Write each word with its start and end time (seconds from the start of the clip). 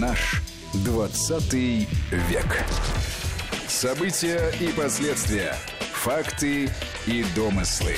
Наш 0.00 0.42
20 0.84 1.54
век. 1.54 2.64
События 3.66 4.52
и 4.60 4.68
последствия. 4.72 5.54
Факты 5.92 6.68
и 7.06 7.24
домыслы. 7.34 7.94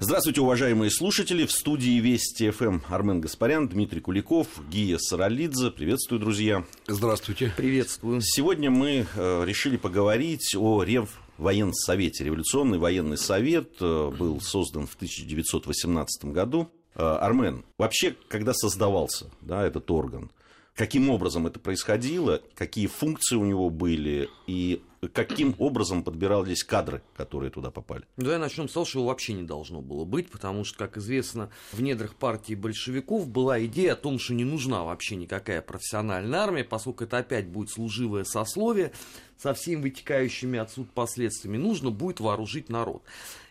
Здравствуйте, 0.00 0.40
уважаемые 0.40 0.90
слушатели. 0.90 1.46
В 1.46 1.52
студии 1.52 2.00
Вести 2.00 2.50
ФМ 2.50 2.80
Армен 2.88 3.20
Гаспарян, 3.20 3.68
Дмитрий 3.68 4.00
Куликов, 4.00 4.48
Гия 4.68 4.98
Саралидзе. 4.98 5.70
Приветствую, 5.70 6.18
друзья. 6.18 6.64
Здравствуйте. 6.88 7.52
Приветствую. 7.56 8.20
Сегодня 8.20 8.70
мы 8.70 9.06
э, 9.14 9.44
решили 9.44 9.76
поговорить 9.76 10.56
о 10.56 10.82
Рев 10.82 11.20
военсовете. 11.36 12.24
Революционный 12.24 12.78
военный 12.78 13.18
совет 13.18 13.74
э, 13.80 14.10
был 14.10 14.40
создан 14.40 14.88
в 14.88 14.94
1918 14.96 16.24
году. 16.24 16.68
Э, 16.96 17.18
Армен, 17.20 17.64
вообще, 17.76 18.16
когда 18.26 18.54
создавался 18.54 19.30
да, 19.40 19.64
этот 19.64 19.88
орган, 19.90 20.32
каким 20.78 21.10
образом 21.10 21.48
это 21.48 21.58
происходило, 21.58 22.40
какие 22.54 22.86
функции 22.86 23.34
у 23.34 23.44
него 23.44 23.68
были 23.68 24.30
и 24.46 24.80
каким 25.12 25.56
образом 25.58 26.04
подбирались 26.04 26.62
кадры, 26.62 27.02
которые 27.16 27.50
туда 27.50 27.72
попали? 27.72 28.04
Да, 28.16 28.32
я 28.32 28.38
начнем 28.38 28.68
с 28.68 28.72
того, 28.72 28.86
что 28.86 29.00
его 29.00 29.08
вообще 29.08 29.32
не 29.32 29.42
должно 29.42 29.80
было 29.80 30.04
быть, 30.04 30.30
потому 30.30 30.64
что, 30.64 30.78
как 30.78 30.96
известно, 30.96 31.50
в 31.72 31.82
недрах 31.82 32.14
партии 32.14 32.54
большевиков 32.54 33.28
была 33.28 33.64
идея 33.64 33.94
о 33.94 33.96
том, 33.96 34.20
что 34.20 34.34
не 34.34 34.44
нужна 34.44 34.84
вообще 34.84 35.16
никакая 35.16 35.62
профессиональная 35.62 36.38
армия, 36.38 36.62
поскольку 36.62 37.04
это 37.04 37.18
опять 37.18 37.48
будет 37.48 37.70
служивое 37.70 38.22
сословие 38.22 38.92
со 39.36 39.54
всеми 39.54 39.82
вытекающими 39.82 40.60
отсюда 40.60 40.90
последствиями, 40.94 41.56
нужно 41.56 41.90
будет 41.90 42.20
вооружить 42.20 42.68
народ. 42.68 43.02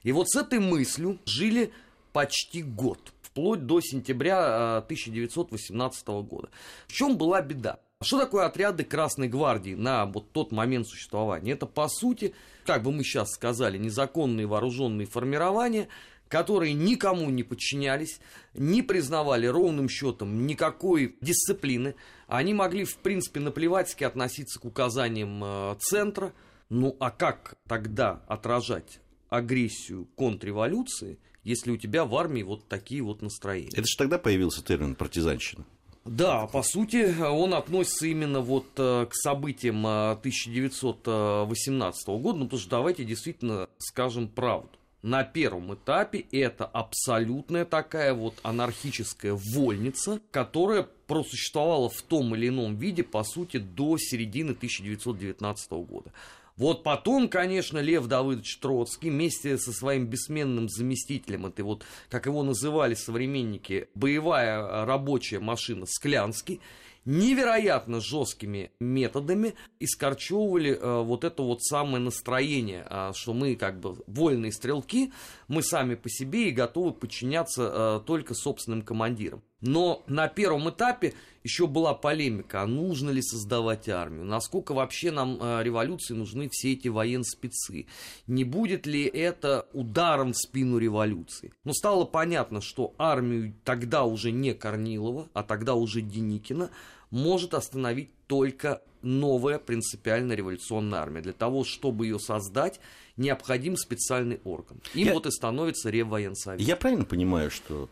И 0.03 0.13
вот 0.13 0.29
с 0.29 0.37
этой 0.37 0.59
мыслью 0.59 1.19
жили 1.25 1.73
почти 2.13 2.63
год 2.63 2.99
вплоть 3.37 3.67
до 3.67 3.81
сентября 3.81 4.77
1918 4.77 6.07
года. 6.07 6.49
В 6.87 6.91
чем 6.91 7.19
была 7.19 7.39
беда? 7.43 7.79
Что 8.01 8.19
такое 8.19 8.47
отряды 8.47 8.83
Красной 8.83 9.27
Гвардии 9.27 9.75
на 9.75 10.07
вот 10.07 10.31
тот 10.31 10.51
момент 10.51 10.87
существования? 10.87 11.51
Это, 11.51 11.67
по 11.67 11.87
сути, 11.87 12.33
как 12.65 12.81
бы 12.81 12.91
мы 12.91 13.03
сейчас 13.03 13.29
сказали, 13.29 13.77
незаконные 13.77 14.47
вооруженные 14.47 15.05
формирования, 15.05 15.87
которые 16.29 16.73
никому 16.73 17.29
не 17.29 17.43
подчинялись, 17.43 18.21
не 18.55 18.81
признавали 18.81 19.45
ровным 19.45 19.87
счетом 19.87 20.47
никакой 20.47 21.15
дисциплины. 21.21 21.93
Они 22.25 22.55
могли, 22.55 22.85
в 22.85 22.97
принципе, 22.97 23.39
наплевательски 23.39 24.03
относиться 24.03 24.59
к 24.59 24.65
указаниям 24.65 25.77
центра. 25.79 26.33
Ну 26.69 26.97
а 26.99 27.11
как 27.11 27.59
тогда 27.67 28.23
отражать 28.27 28.99
агрессию 29.29 30.07
контрреволюции, 30.15 31.19
если 31.47 31.71
у 31.71 31.77
тебя 31.77 32.05
в 32.05 32.15
армии 32.15 32.43
вот 32.43 32.67
такие 32.67 33.01
вот 33.01 33.21
настроения. 33.21 33.69
Это 33.73 33.87
же 33.87 33.95
тогда 33.97 34.17
появился 34.17 34.61
термин 34.63 34.95
партизанщина. 34.95 35.63
Да, 36.03 36.47
по 36.47 36.63
сути, 36.63 37.15
он 37.21 37.53
относится 37.53 38.07
именно 38.07 38.41
вот 38.41 38.67
к 38.75 39.09
событиям 39.11 39.85
1918 39.85 42.07
года, 42.07 42.39
ну 42.39 42.45
потому 42.45 42.61
что 42.61 42.69
давайте 42.69 43.03
действительно 43.03 43.69
скажем 43.77 44.27
правду. 44.27 44.69
На 45.03 45.23
первом 45.23 45.75
этапе 45.75 46.25
это 46.31 46.65
абсолютная 46.65 47.65
такая 47.65 48.13
вот 48.13 48.35
анархическая 48.43 49.33
вольница, 49.33 50.19
которая 50.31 50.87
просуществовала 51.07 51.89
в 51.89 52.01
том 52.01 52.35
или 52.35 52.49
ином 52.49 52.77
виде, 52.77 53.03
по 53.03 53.23
сути, 53.23 53.57
до 53.57 53.97
середины 53.97 54.51
1919 54.51 55.71
года. 55.87 56.11
Вот 56.57 56.83
потом, 56.83 57.29
конечно, 57.29 57.77
Лев 57.77 58.07
Давыдович 58.07 58.57
Троцкий 58.57 59.11
вместе 59.11 59.57
со 59.57 59.71
своим 59.71 60.07
бессменным 60.07 60.69
заместителем, 60.69 61.45
это 61.45 61.63
вот, 61.63 61.85
как 62.09 62.25
его 62.25 62.41
называли 62.43 62.95
современники, 62.95 63.89
боевая 63.93 64.85
рабочая 64.85 65.39
машина 65.39 65.85
Склянский, 65.85 66.59
невероятно 67.07 68.01
жесткими 68.01 68.71
методами 68.79 69.53
искорчевывали 69.79 70.71
э, 70.71 71.01
вот 71.03 71.23
это 71.23 71.41
вот 71.41 71.63
самое 71.63 71.99
настроение, 71.99 72.85
э, 72.89 73.11
что 73.15 73.33
мы 73.33 73.55
как 73.55 73.79
бы 73.79 73.95
вольные 74.07 74.51
стрелки, 74.51 75.13
мы 75.47 75.63
сами 75.63 75.95
по 75.95 76.09
себе 76.09 76.49
и 76.49 76.51
готовы 76.51 76.91
подчиняться 76.91 77.71
э, 77.73 78.05
только 78.05 78.33
собственным 78.33 78.81
командирам. 78.81 79.41
Но 79.61 80.03
на 80.07 80.27
первом 80.27 80.69
этапе 80.69 81.13
еще 81.43 81.65
была 81.65 81.93
полемика, 81.93 82.61
а 82.61 82.67
нужно 82.67 83.09
ли 83.09 83.21
создавать 83.21 83.89
армию, 83.89 84.25
насколько 84.25 84.73
вообще 84.73 85.11
нам 85.11 85.39
э, 85.41 85.63
революции 85.63 86.13
нужны 86.13 86.49
все 86.51 86.73
эти 86.73 86.89
военспецы, 86.89 87.87
не 88.27 88.43
будет 88.43 88.85
ли 88.85 89.05
это 89.05 89.67
ударом 89.73 90.33
в 90.33 90.37
спину 90.37 90.77
революции. 90.77 91.53
Но 91.63 91.73
стало 91.73 92.05
понятно, 92.05 92.61
что 92.61 92.93
армию 92.97 93.55
тогда 93.63 94.03
уже 94.03 94.31
не 94.31 94.53
Корнилова, 94.53 95.29
а 95.33 95.43
тогда 95.43 95.73
уже 95.75 96.01
Деникина 96.01 96.69
может 97.09 97.53
остановить 97.53 98.09
только 98.27 98.81
новая 99.01 99.57
принципиально 99.57 100.33
революционная 100.33 100.99
армия. 100.99 101.21
Для 101.21 101.33
того, 101.33 101.63
чтобы 101.63 102.05
ее 102.05 102.19
создать, 102.19 102.79
необходим 103.15 103.77
специальный 103.77 104.41
орган. 104.43 104.81
Им 104.93 105.07
Я... 105.07 105.13
вот 105.13 105.25
и 105.25 105.31
становится 105.31 105.89
Реввоенсовет. 105.89 106.59
Я 106.59 106.75
правильно 106.75 107.05
понимаю, 107.05 107.49
что 107.49 107.89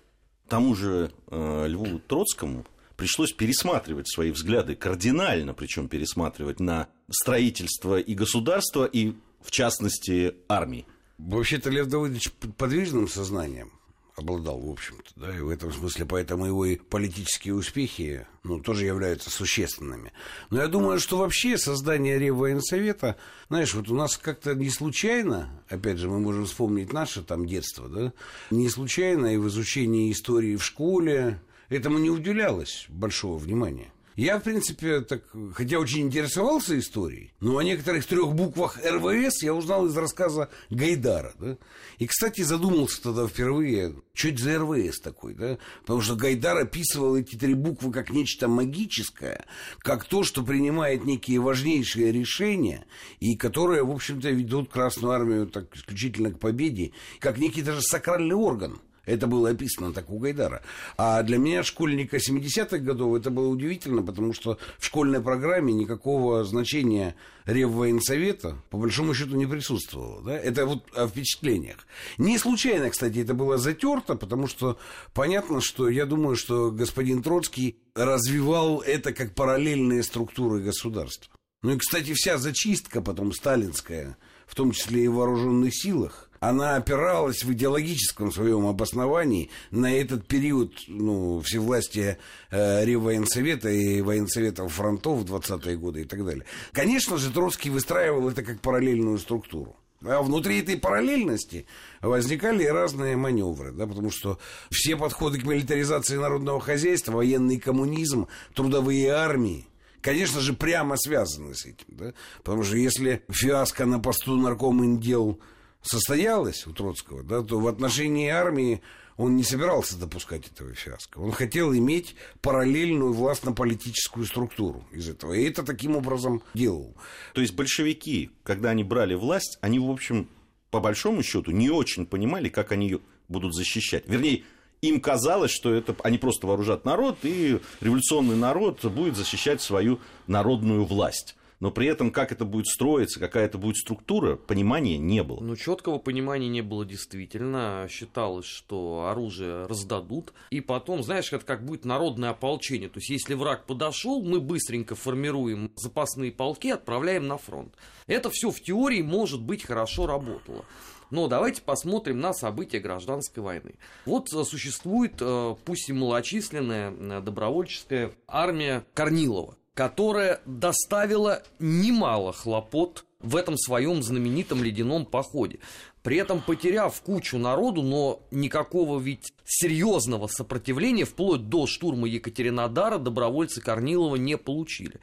тому 0.48 0.76
же 0.76 1.12
э, 1.30 1.68
Льву 1.68 2.00
Троцкому 2.00 2.66
пришлось 2.96 3.32
пересматривать 3.34 4.08
свои 4.10 4.32
взгляды, 4.32 4.76
кардинально 4.76 5.54
причем 5.54 5.88
пересматривать 5.88 6.60
на 6.60 6.88
строительство 7.10 8.00
и 8.00 8.14
государства, 8.14 8.86
и 8.86 9.14
в 9.42 9.52
частности 9.52 10.36
армии. 10.48 10.86
Вообще-то 11.18 11.70
Лев 11.70 11.88
Давыдович 11.88 12.32
подвижным 12.58 13.08
сознанием 13.08 13.72
обладал, 14.16 14.60
в 14.60 14.70
общем-то, 14.70 15.12
да, 15.16 15.36
и 15.36 15.42
в 15.42 15.50
этом 15.50 15.74
смысле 15.74 16.06
поэтому 16.06 16.46
его 16.46 16.66
и 16.66 16.78
политические 16.78 17.54
успехи, 17.54 18.26
ну, 18.44 18.60
тоже 18.60 18.86
являются 18.86 19.30
существенными. 19.30 20.14
Но 20.50 20.62
я 20.62 20.68
думаю, 20.68 21.00
что 21.00 21.18
вообще 21.18 21.58
создание 21.58 22.18
Реввоенсовета, 22.18 23.18
знаешь, 23.50 23.74
вот 23.74 23.90
у 23.90 23.96
нас 23.96 24.18
как-то 24.18 24.56
не 24.56 24.70
случайно, 24.70 25.50
опять 25.68 25.98
же, 25.98 26.10
мы 26.10 26.20
можем 26.20 26.46
вспомнить 26.46 26.94
наше 26.94 27.24
там 27.24 27.46
детство, 27.46 27.90
да, 27.90 28.14
не 28.52 28.70
случайно 28.70 29.34
и 29.34 29.38
в 29.38 29.48
изучении 29.50 30.12
истории 30.12 30.56
в 30.56 30.64
школе 30.64 31.42
этому 31.70 31.98
не 31.98 32.10
уделялось 32.10 32.86
большого 32.90 33.38
внимания. 33.38 33.92
Я, 34.16 34.40
в 34.40 34.44
принципе, 34.44 35.02
так, 35.02 35.24
хотя 35.54 35.78
очень 35.78 36.04
интересовался 36.04 36.80
историей, 36.80 37.34
но 37.42 37.58
о 37.58 37.64
некоторых 37.64 38.06
трех 38.06 38.34
буквах 38.34 38.80
РВС 38.82 39.44
я 39.44 39.54
узнал 39.54 39.88
из 39.88 39.98
рассказа 39.98 40.50
Гайдара. 40.70 41.34
Да? 41.38 41.58
И, 41.98 42.08
кстати, 42.08 42.42
задумался 42.42 43.02
тогда 43.04 43.28
впервые, 43.28 43.96
что 44.14 44.30
это 44.30 44.42
за 44.42 44.60
РВС 44.60 45.02
такой, 45.02 45.34
да? 45.34 45.58
Потому 45.82 46.00
что 46.00 46.16
Гайдар 46.16 46.58
описывал 46.58 47.18
эти 47.18 47.36
три 47.36 47.56
буквы 47.56 47.92
как 47.92 48.10
нечто 48.10 48.48
магическое, 48.48 49.46
как 49.80 50.06
то, 50.06 50.24
что 50.24 50.44
принимает 50.44 51.04
некие 51.04 51.42
важнейшие 51.42 52.14
решения, 52.14 52.86
и 53.20 53.36
которые, 53.36 53.84
в 53.84 53.92
общем-то, 53.92 54.30
ведут 54.30 54.72
Красную 54.72 55.12
Армию 55.12 55.48
так 55.48 55.76
исключительно 55.76 56.32
к 56.32 56.40
победе, 56.40 56.94
как 57.20 57.38
некий 57.38 57.62
даже 57.62 57.82
сакральный 57.82 58.36
орган– 58.36 58.80
это 59.06 59.28
было 59.28 59.50
описано 59.50 59.94
так 59.94 60.10
у 60.10 60.20
Гайдара. 60.20 60.62
А 60.98 61.24
для 61.24 61.38
меня, 61.38 61.64
школьника 61.64 62.18
70-х 62.18 62.78
годов, 62.80 63.16
это 63.16 63.30
было 63.30 63.48
удивительно, 63.48 64.02
потому 64.02 64.34
что 64.34 64.58
в 64.78 64.86
школьной 64.86 65.22
программе 65.22 65.74
никакого 65.74 66.44
значения 66.44 67.16
Реввоенсовета, 67.46 68.58
по 68.70 68.78
большому 68.78 69.14
счету, 69.14 69.36
не 69.36 69.46
присутствовало. 69.46 70.24
Да? 70.24 70.38
Это 70.38 70.66
вот 70.66 70.84
о 70.96 71.08
впечатлениях. 71.08 71.88
Не 72.18 72.38
случайно, 72.38 72.90
кстати, 72.90 73.20
это 73.20 73.34
было 73.34 73.58
затерто, 73.58 74.16
потому 74.16 74.48
что 74.48 74.78
понятно, 75.14 75.62
что 75.62 75.88
я 75.90 76.06
думаю, 76.06 76.36
что 76.36 76.72
господин 76.72 77.22
Троцкий 77.22 77.78
развивал 77.94 78.82
это 78.82 79.14
как 79.14 79.36
параллельные 79.36 80.04
структуры 80.04 80.62
государства. 80.62 81.34
Ну 81.62 81.72
и, 81.72 81.78
кстати, 81.78 82.14
вся 82.14 82.38
зачистка 82.38 83.02
потом 83.02 83.32
сталинская, 83.32 84.18
в 84.46 84.56
том 84.56 84.72
числе 84.72 85.06
и 85.06 85.08
в 85.08 85.16
вооруженных 85.16 85.76
силах, 85.76 86.30
она 86.50 86.76
опиралась 86.76 87.44
в 87.44 87.52
идеологическом 87.54 88.32
своем 88.32 88.68
обосновании 88.68 89.50
на 89.72 89.94
этот 89.94 90.28
период 90.28 90.74
ну, 90.88 91.42
всевластия 91.42 92.18
э, 92.52 92.86
Реввоенсовета 92.86 93.70
и 93.70 94.02
военсоветов 94.02 94.74
фронтов 94.74 95.20
в 95.20 95.34
20-е 95.34 95.78
годы 95.78 96.02
и 96.02 96.06
так 96.06 96.26
далее. 96.26 96.46
Конечно 96.72 97.18
же, 97.18 97.32
Троцкий 97.32 97.70
выстраивал 97.70 98.30
это 98.30 98.44
как 98.44 98.62
параллельную 98.62 99.18
структуру. 99.18 99.76
А 100.02 100.22
внутри 100.22 100.60
этой 100.60 100.78
параллельности 100.78 101.66
возникали 102.02 102.66
разные 102.66 103.16
маневры, 103.16 103.72
да, 103.72 103.88
потому 103.88 104.12
что 104.12 104.38
все 104.70 104.96
подходы 104.96 105.40
к 105.40 105.46
милитаризации 105.46 106.18
народного 106.18 106.60
хозяйства, 106.60 107.14
военный 107.14 107.60
коммунизм, 107.60 108.28
трудовые 108.54 109.10
армии, 109.10 109.68
конечно 110.02 110.42
же, 110.42 110.54
прямо 110.54 110.96
связаны 110.98 111.56
с 111.56 111.66
этим. 111.66 111.88
Да? 111.88 112.14
Потому 112.44 112.64
что 112.64 112.78
если 112.78 113.24
фиаско 113.30 113.86
на 113.86 114.00
посту 114.00 114.36
наркоминдел 114.36 115.40
состоялось 115.86 116.68
у 116.68 116.74
Троцкого, 116.74 117.24
да, 117.24 117.42
то 117.42 117.60
в 117.60 117.68
отношении 117.68 118.30
армии 118.30 118.82
он 119.18 119.38
не 119.38 119.44
собирался 119.44 119.98
допускать 119.98 120.48
этого 120.48 120.74
фиаско. 120.74 121.20
Он 121.20 121.32
хотел 121.32 121.74
иметь 121.74 122.16
параллельную 122.42 123.14
властно-политическую 123.14 124.26
структуру 124.26 124.86
из 124.92 125.08
этого. 125.08 125.34
И 125.34 125.48
это 125.48 125.64
таким 125.64 125.96
образом 125.96 126.44
делал. 126.54 126.96
То 127.34 127.42
есть 127.42 127.54
большевики, 127.54 128.32
когда 128.44 128.72
они 128.72 128.84
брали 128.84 129.14
власть, 129.14 129.58
они, 129.62 129.80
в 129.80 129.90
общем, 129.90 130.30
по 130.70 130.82
большому 130.82 131.24
счету, 131.24 131.52
не 131.52 131.70
очень 131.70 132.06
понимали, 132.06 132.50
как 132.50 132.74
они 132.74 132.88
ее 132.88 133.00
будут 133.30 133.56
защищать. 133.56 134.04
Вернее, 134.08 134.44
им 134.82 135.00
казалось, 135.00 135.52
что 135.52 135.74
это 135.74 135.96
они 136.04 136.18
просто 136.18 136.48
вооружат 136.48 136.84
народ, 136.84 137.20
и 137.24 137.60
революционный 137.80 138.36
народ 138.36 138.84
будет 138.86 139.16
защищать 139.16 139.62
свою 139.62 140.02
народную 140.28 140.84
власть 140.84 141.38
но 141.66 141.72
при 141.72 141.88
этом 141.88 142.12
как 142.12 142.32
это 142.32 142.46
будет 142.46 142.68
строиться, 142.68 143.20
какая 143.20 143.46
это 143.46 143.58
будет 143.58 143.78
структура, 143.78 144.36
понимания 144.36 145.00
не 145.00 145.24
было. 145.24 145.40
Ну, 145.42 145.56
четкого 145.56 145.98
понимания 145.98 146.48
не 146.48 146.62
было 146.62 146.86
действительно. 146.86 147.88
Считалось, 147.90 148.46
что 148.46 149.08
оружие 149.10 149.66
раздадут. 149.66 150.32
И 150.52 150.62
потом, 150.62 151.02
знаешь, 151.02 151.34
это 151.34 151.44
как 151.44 151.66
будет 151.66 151.84
народное 151.84 152.30
ополчение. 152.30 152.88
То 152.88 153.00
есть, 153.00 153.10
если 153.10 153.34
враг 153.34 153.66
подошел, 153.66 154.24
мы 154.24 154.42
быстренько 154.42 154.94
формируем 154.94 155.72
запасные 155.76 156.32
полки, 156.32 156.70
отправляем 156.70 157.26
на 157.26 157.40
фронт. 157.40 157.74
Это 158.06 158.30
все 158.30 158.52
в 158.52 158.62
теории, 158.62 159.02
может 159.02 159.42
быть, 159.42 159.64
хорошо 159.64 160.06
работало. 160.06 160.66
Но 161.10 161.28
давайте 161.28 161.64
посмотрим 161.64 162.20
на 162.20 162.34
события 162.34 162.78
гражданской 162.78 163.42
войны. 163.42 163.74
Вот 164.06 164.32
э, 164.32 164.44
существует, 164.44 165.16
э, 165.20 165.56
пусть 165.66 165.90
и 165.90 165.94
малочисленная, 165.94 166.92
э, 166.92 167.22
добровольческая 167.22 168.12
армия 168.28 168.86
Корнилова 168.94 169.58
которая 169.76 170.42
доставила 170.46 171.44
немало 171.60 172.32
хлопот 172.34 173.06
в 173.20 173.36
этом 173.36 173.58
своем 173.58 174.02
знаменитом 174.02 174.64
ледяном 174.64 175.06
походе. 175.06 175.60
При 176.02 176.18
этом 176.18 176.42
потеряв 176.42 177.00
кучу 177.02 177.38
народу, 177.38 177.82
но 177.82 178.22
никакого 178.32 179.00
ведь 179.00 179.34
серьезного 179.44 180.28
сопротивления 180.28 181.04
вплоть 181.04 181.50
до 181.50 181.68
штурма 181.68 182.08
Екатеринодара 182.08 182.98
добровольцы 183.00 183.62
Корнилова 183.62 184.16
не 184.16 184.38
получили. 184.38 185.00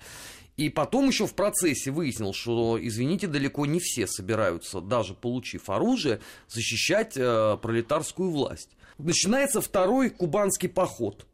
И 0.57 0.69
потом 0.69 1.09
еще 1.09 1.27
в 1.27 1.35
процессе 1.35 1.91
выяснил, 1.91 2.33
что, 2.33 2.79
извините, 2.81 3.27
далеко 3.27 3.67
не 3.67 3.81
все 3.81 4.07
собираются, 4.07 4.81
даже 4.81 5.15
получив 5.15 5.69
оружие, 5.69 6.21
защищать 6.47 7.17
э, 7.17 7.59
пролетарскую 7.61 8.31
власть. 8.31 8.71
Начинается 8.99 9.61
второй 9.61 10.11
кубанский 10.11 10.69
поход– 10.69 11.27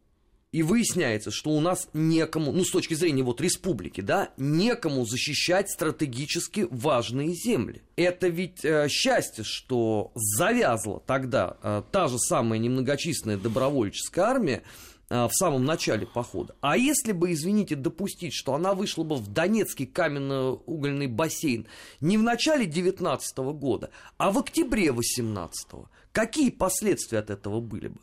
и 0.59 0.63
выясняется, 0.65 1.31
что 1.31 1.51
у 1.51 1.61
нас 1.61 1.89
некому, 1.93 2.51
ну 2.51 2.65
с 2.65 2.73
точки 2.73 2.95
зрения 2.95 3.23
вот 3.23 3.41
республики, 3.41 4.01
да, 4.01 4.31
некому 4.39 5.07
защищать 5.07 5.71
стратегически 5.71 6.67
важные 6.69 7.33
земли. 7.33 7.83
Это 7.95 8.27
ведь 8.27 8.65
э, 8.65 8.89
счастье, 8.89 9.45
что 9.45 10.11
завязла 10.17 11.01
тогда 11.07 11.59
э, 11.63 11.83
та 11.93 12.09
же 12.09 12.19
самая 12.19 12.59
немногочисленная 12.59 13.37
добровольческая 13.37 14.25
армия 14.25 14.63
э, 15.11 15.29
в 15.29 15.31
самом 15.33 15.65
начале 15.65 16.09
похода. 16.09 16.57
А 16.61 16.77
если 16.77 17.13
бы, 17.13 17.33
извините, 17.33 17.77
допустить, 17.77 18.35
что 18.35 18.55
она 18.55 18.75
вышла 18.75 19.05
бы 19.05 19.15
в 19.15 19.33
Донецкий 19.33 19.87
каменно-угольный 19.87 21.07
бассейн 21.07 21.69
не 22.01 22.19
в 22.19 22.25
начале 22.25 22.67
19 22.67 23.39
года, 23.55 23.91
а 24.17 24.33
в 24.33 24.39
октябре 24.39 24.91
18 24.91 25.69
какие 26.11 26.51
последствия 26.51 27.21
от 27.21 27.31
этого 27.31 27.61
были 27.61 27.87
бы? 27.87 28.01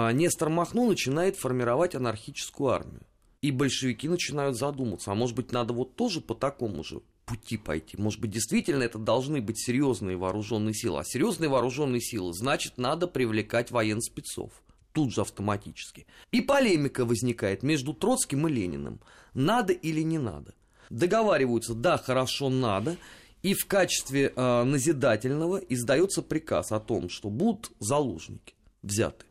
А 0.00 0.12
Нестор 0.12 0.48
Махно 0.48 0.86
начинает 0.86 1.36
формировать 1.36 1.96
анархическую 1.96 2.70
армию. 2.70 3.02
И 3.42 3.50
большевики 3.50 4.08
начинают 4.08 4.56
задуматься, 4.56 5.10
а 5.10 5.14
может 5.14 5.34
быть 5.34 5.52
надо 5.52 5.72
вот 5.72 5.96
тоже 5.96 6.20
по 6.20 6.34
такому 6.34 6.84
же 6.84 7.02
пути 7.24 7.56
пойти. 7.56 7.96
Может 7.96 8.20
быть, 8.20 8.30
действительно 8.30 8.84
это 8.84 8.98
должны 8.98 9.40
быть 9.40 9.58
серьезные 9.60 10.16
вооруженные 10.16 10.74
силы. 10.74 11.00
А 11.00 11.04
серьезные 11.04 11.48
вооруженные 11.48 12.00
силы, 12.00 12.32
значит, 12.32 12.78
надо 12.78 13.06
привлекать 13.06 13.70
военспецов. 13.70 14.50
Тут 14.92 15.12
же 15.12 15.20
автоматически. 15.20 16.06
И 16.32 16.40
полемика 16.40 17.04
возникает 17.04 17.62
между 17.62 17.92
Троцким 17.92 18.48
и 18.48 18.52
Лениным. 18.52 19.00
Надо 19.34 19.72
или 19.72 20.00
не 20.02 20.18
надо. 20.18 20.54
Договариваются, 20.90 21.74
да, 21.74 21.98
хорошо, 21.98 22.48
надо. 22.48 22.96
И 23.42 23.54
в 23.54 23.66
качестве 23.66 24.32
э, 24.34 24.62
назидательного 24.64 25.58
издается 25.58 26.22
приказ 26.22 26.72
о 26.72 26.80
том, 26.80 27.08
что 27.08 27.30
будут 27.30 27.70
заложники 27.78 28.54
взяты. 28.82 29.26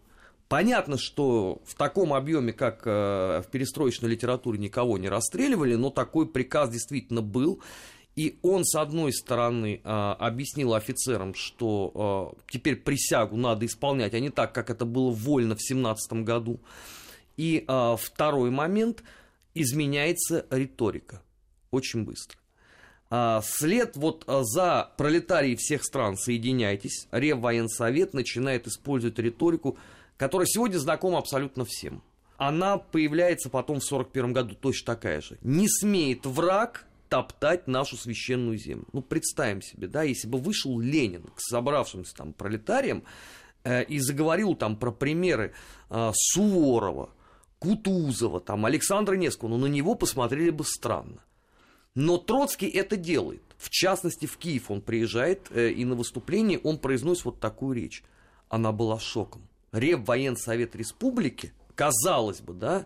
Понятно, 0.47 0.97
что 0.97 1.61
в 1.65 1.75
таком 1.75 2.13
объеме, 2.13 2.53
как 2.53 2.83
э, 2.85 3.41
в 3.45 3.47
перестроечной 3.51 4.09
литературе, 4.09 4.57
никого 4.57 4.97
не 4.97 5.09
расстреливали, 5.09 5.75
но 5.75 5.89
такой 5.89 6.25
приказ 6.25 6.69
действительно 6.69 7.21
был. 7.21 7.61
И 8.15 8.39
он, 8.41 8.63
с 8.63 8.75
одной 8.75 9.11
стороны, 9.11 9.81
э, 9.83 9.89
объяснил 9.89 10.73
офицерам, 10.73 11.33
что 11.35 12.33
э, 12.38 12.41
теперь 12.49 12.77
присягу 12.77 13.35
надо 13.35 13.65
исполнять, 13.65 14.13
а 14.13 14.19
не 14.21 14.29
так, 14.29 14.53
как 14.53 14.69
это 14.69 14.85
было 14.85 15.11
вольно 15.11 15.55
в 15.55 15.61
17 15.61 16.23
году. 16.23 16.61
И 17.35 17.67
второй 17.99 18.49
момент, 18.49 19.03
изменяется 19.53 20.47
риторика 20.49 21.21
очень 21.69 22.03
быстро. 22.03 22.39
След 23.44 23.95
вот 23.95 24.25
за 24.27 24.91
пролетарии 24.97 25.55
всех 25.55 25.83
стран 25.83 26.17
«Соединяйтесь», 26.17 27.07
Реввоенсовет 27.11 28.15
начинает 28.15 28.65
использовать 28.65 29.19
риторику– 29.19 29.77
которая 30.18 30.48
сегодня 30.48 30.78
знакома 30.78 31.19
абсолютно 31.19 31.64
всем. 31.66 32.04
Она 32.38 32.78
появляется 32.78 33.50
потом 33.50 33.80
в 33.80 33.86
1941 33.86 34.34
году 34.34 34.56
точно 34.56 34.96
такая 34.96 35.22
же. 35.22 35.38
Не 35.42 35.68
смеет 35.68 36.25
враг 36.25 36.86
топтать 37.10 37.68
нашу 37.68 37.96
священную 37.98 38.58
землю. 38.58 38.86
Ну, 38.94 39.02
представим 39.02 39.62
себе, 39.62 39.88
да, 39.88 40.04
если 40.04 40.28
бы 40.28 40.38
вышел 40.38 40.80
Ленин 40.80 41.24
к 41.36 41.40
собравшимся 41.40 42.16
там 42.16 42.34
пролетариям 42.34 43.04
э, 43.64 43.84
и 43.86 44.00
заговорил 44.00 44.56
там 44.56 44.75
про 44.75 44.92
примеры 44.92 45.54
э, 45.90 46.12
Суворова, 46.14 47.10
Кутузова, 47.60 48.40
там, 48.40 48.66
Александра 48.66 49.16
Невского, 49.16 49.50
ну, 49.50 49.58
на 49.58 49.68
него 49.68 49.96
посмотрели 49.96 50.52
бы 50.52 50.64
странно. 50.64 51.24
Но 51.96 52.18
Троцкий 52.18 52.68
это 52.68 52.98
делает. 52.98 53.42
В 53.58 53.72
частности, 53.72 54.28
в 54.28 54.38
Киев 54.38 54.69
он 54.69 54.81
приезжает, 54.81 55.48
э, 55.50 55.72
и 55.72 55.86
на 55.86 55.96
выступлении 55.96 56.60
он 56.62 56.78
произносит 56.78 57.25
вот 57.25 57.40
такую 57.40 57.75
речь. 57.75 58.04
Она 58.50 58.72
была 58.72 59.00
шоком. 59.00 59.46
Реввоенсовет 59.72 60.75
Республики, 60.75 61.54
казалось 61.75 62.42
бы, 62.42 62.54
да, 62.54 62.86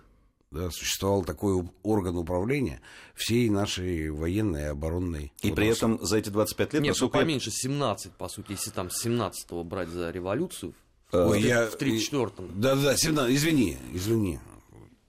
да, 0.50 0.70
существовал 0.70 1.24
такой 1.24 1.64
орган 1.82 2.16
управления 2.16 2.82
всей 3.14 3.48
нашей 3.48 4.10
военной 4.10 4.62
и 4.62 4.66
оборонной 4.66 5.32
И 5.42 5.52
при 5.52 5.68
этом 5.68 6.04
за 6.04 6.18
эти 6.18 6.28
25 6.28 6.74
лет... 6.74 6.82
Нет, 6.82 6.90
насколько... 6.90 7.18
ну 7.18 7.22
поменьше, 7.22 7.50
17, 7.50 8.12
по 8.12 8.28
сути, 8.28 8.52
если 8.52 8.70
там 8.70 8.90
с 8.90 9.06
17-го 9.06 9.64
брать 9.64 9.88
за 9.88 10.10
революцию, 10.10 10.74
Ой, 11.12 11.40
в, 11.40 11.44
я... 11.44 11.66
в 11.66 11.76
34-м. 11.76 12.60
Да, 12.60 12.74
да, 12.74 12.96
17, 12.96 13.34
извини, 13.34 13.78
извини 13.92 14.40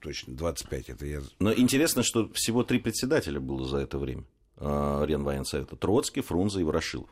точно, 0.02 0.34
25 0.34 0.90
это 0.90 1.06
я... 1.06 1.20
Но 1.38 1.52
интересно, 1.54 2.02
что 2.02 2.28
всего 2.34 2.64
три 2.64 2.78
председателя 2.78 3.40
было 3.40 3.66
за 3.66 3.78
это 3.78 3.98
время 3.98 4.24
э, 4.56 5.04
Ренвоенсовета. 5.06 5.76
Троцкий, 5.76 6.20
Фрунзе 6.20 6.60
и 6.60 6.64
Ворошилов. 6.64 7.08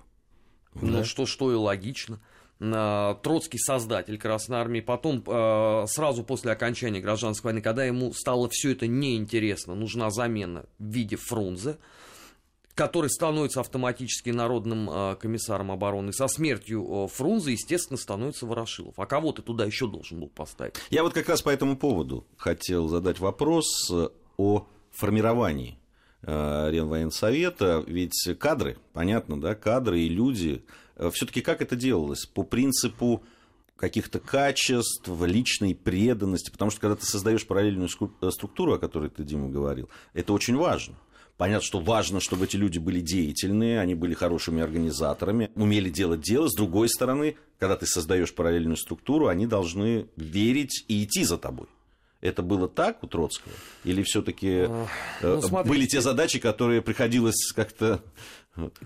Ну, 0.74 0.98
да. 0.98 1.04
что, 1.04 1.26
что 1.26 1.52
и 1.52 1.54
логично. 1.54 2.20
А, 2.60 3.14
Троцкий 3.22 3.58
создатель 3.58 4.18
Красной 4.18 4.58
Армии, 4.58 4.80
потом 4.80 5.24
а, 5.26 5.86
сразу 5.86 6.22
после 6.22 6.52
окончания 6.52 7.00
гражданской 7.00 7.50
войны, 7.50 7.62
когда 7.62 7.84
ему 7.84 8.12
стало 8.12 8.48
все 8.50 8.72
это 8.72 8.86
неинтересно, 8.86 9.74
нужна 9.74 10.10
замена 10.10 10.66
в 10.78 10.84
виде 10.84 11.16
Фрунзе, 11.16 11.78
который 12.80 13.10
становится 13.10 13.60
автоматически 13.60 14.30
народным 14.30 14.88
э, 14.88 15.16
комиссаром 15.16 15.70
обороны. 15.70 16.14
Со 16.14 16.28
смертью 16.28 16.82
э, 16.82 17.08
Фрунзе, 17.08 17.52
естественно, 17.52 17.98
становится 17.98 18.46
Ворошилов. 18.46 18.98
А 18.98 19.04
кого 19.04 19.32
ты 19.32 19.42
туда 19.42 19.66
еще 19.66 19.86
должен 19.86 20.20
был 20.20 20.28
поставить? 20.28 20.76
Я 20.88 21.02
вот 21.02 21.12
как 21.12 21.28
раз 21.28 21.42
по 21.42 21.50
этому 21.50 21.76
поводу 21.76 22.26
хотел 22.38 22.88
задать 22.88 23.18
вопрос 23.18 23.90
э, 23.92 24.08
о 24.38 24.66
формировании 24.92 25.78
Ренвоенсовета, 26.22 27.84
ведь 27.86 28.28
кадры, 28.38 28.78
понятно, 28.94 29.38
да, 29.38 29.54
кадры 29.54 30.00
и 30.00 30.08
люди, 30.08 30.64
все-таки 31.12 31.40
как 31.42 31.62
это 31.62 31.76
делалось? 31.76 32.26
По 32.26 32.42
принципу 32.44 33.22
каких-то 33.76 34.20
качеств, 34.20 35.08
личной 35.22 35.74
преданности, 35.74 36.50
потому 36.50 36.70
что 36.70 36.80
когда 36.80 36.96
ты 36.96 37.06
создаешь 37.06 37.46
параллельную 37.46 37.88
структуру, 37.88 38.74
о 38.74 38.78
которой 38.78 39.08
ты, 39.08 39.22
Дима, 39.22 39.48
говорил, 39.48 39.88
это 40.12 40.34
очень 40.34 40.56
важно. 40.56 40.96
Понятно, 41.40 41.64
что 41.64 41.80
важно, 41.80 42.20
чтобы 42.20 42.44
эти 42.44 42.56
люди 42.56 42.78
были 42.78 43.00
деятельные, 43.00 43.80
они 43.80 43.94
были 43.94 44.12
хорошими 44.12 44.62
организаторами, 44.62 45.50
умели 45.54 45.88
делать 45.88 46.20
дело. 46.20 46.48
С 46.48 46.54
другой 46.54 46.90
стороны, 46.90 47.38
когда 47.58 47.76
ты 47.76 47.86
создаешь 47.86 48.34
параллельную 48.34 48.76
структуру, 48.76 49.26
они 49.26 49.46
должны 49.46 50.08
верить 50.16 50.84
и 50.88 51.02
идти 51.02 51.24
за 51.24 51.38
тобой. 51.38 51.68
Это 52.20 52.42
было 52.42 52.68
так 52.68 53.02
у 53.02 53.06
Троцкого? 53.06 53.54
Или 53.84 54.02
все-таки 54.02 54.66
ну, 54.68 54.86
э, 55.22 55.64
были 55.64 55.86
те 55.86 56.02
задачи, 56.02 56.38
которые 56.38 56.82
приходилось 56.82 57.52
как-то 57.56 58.02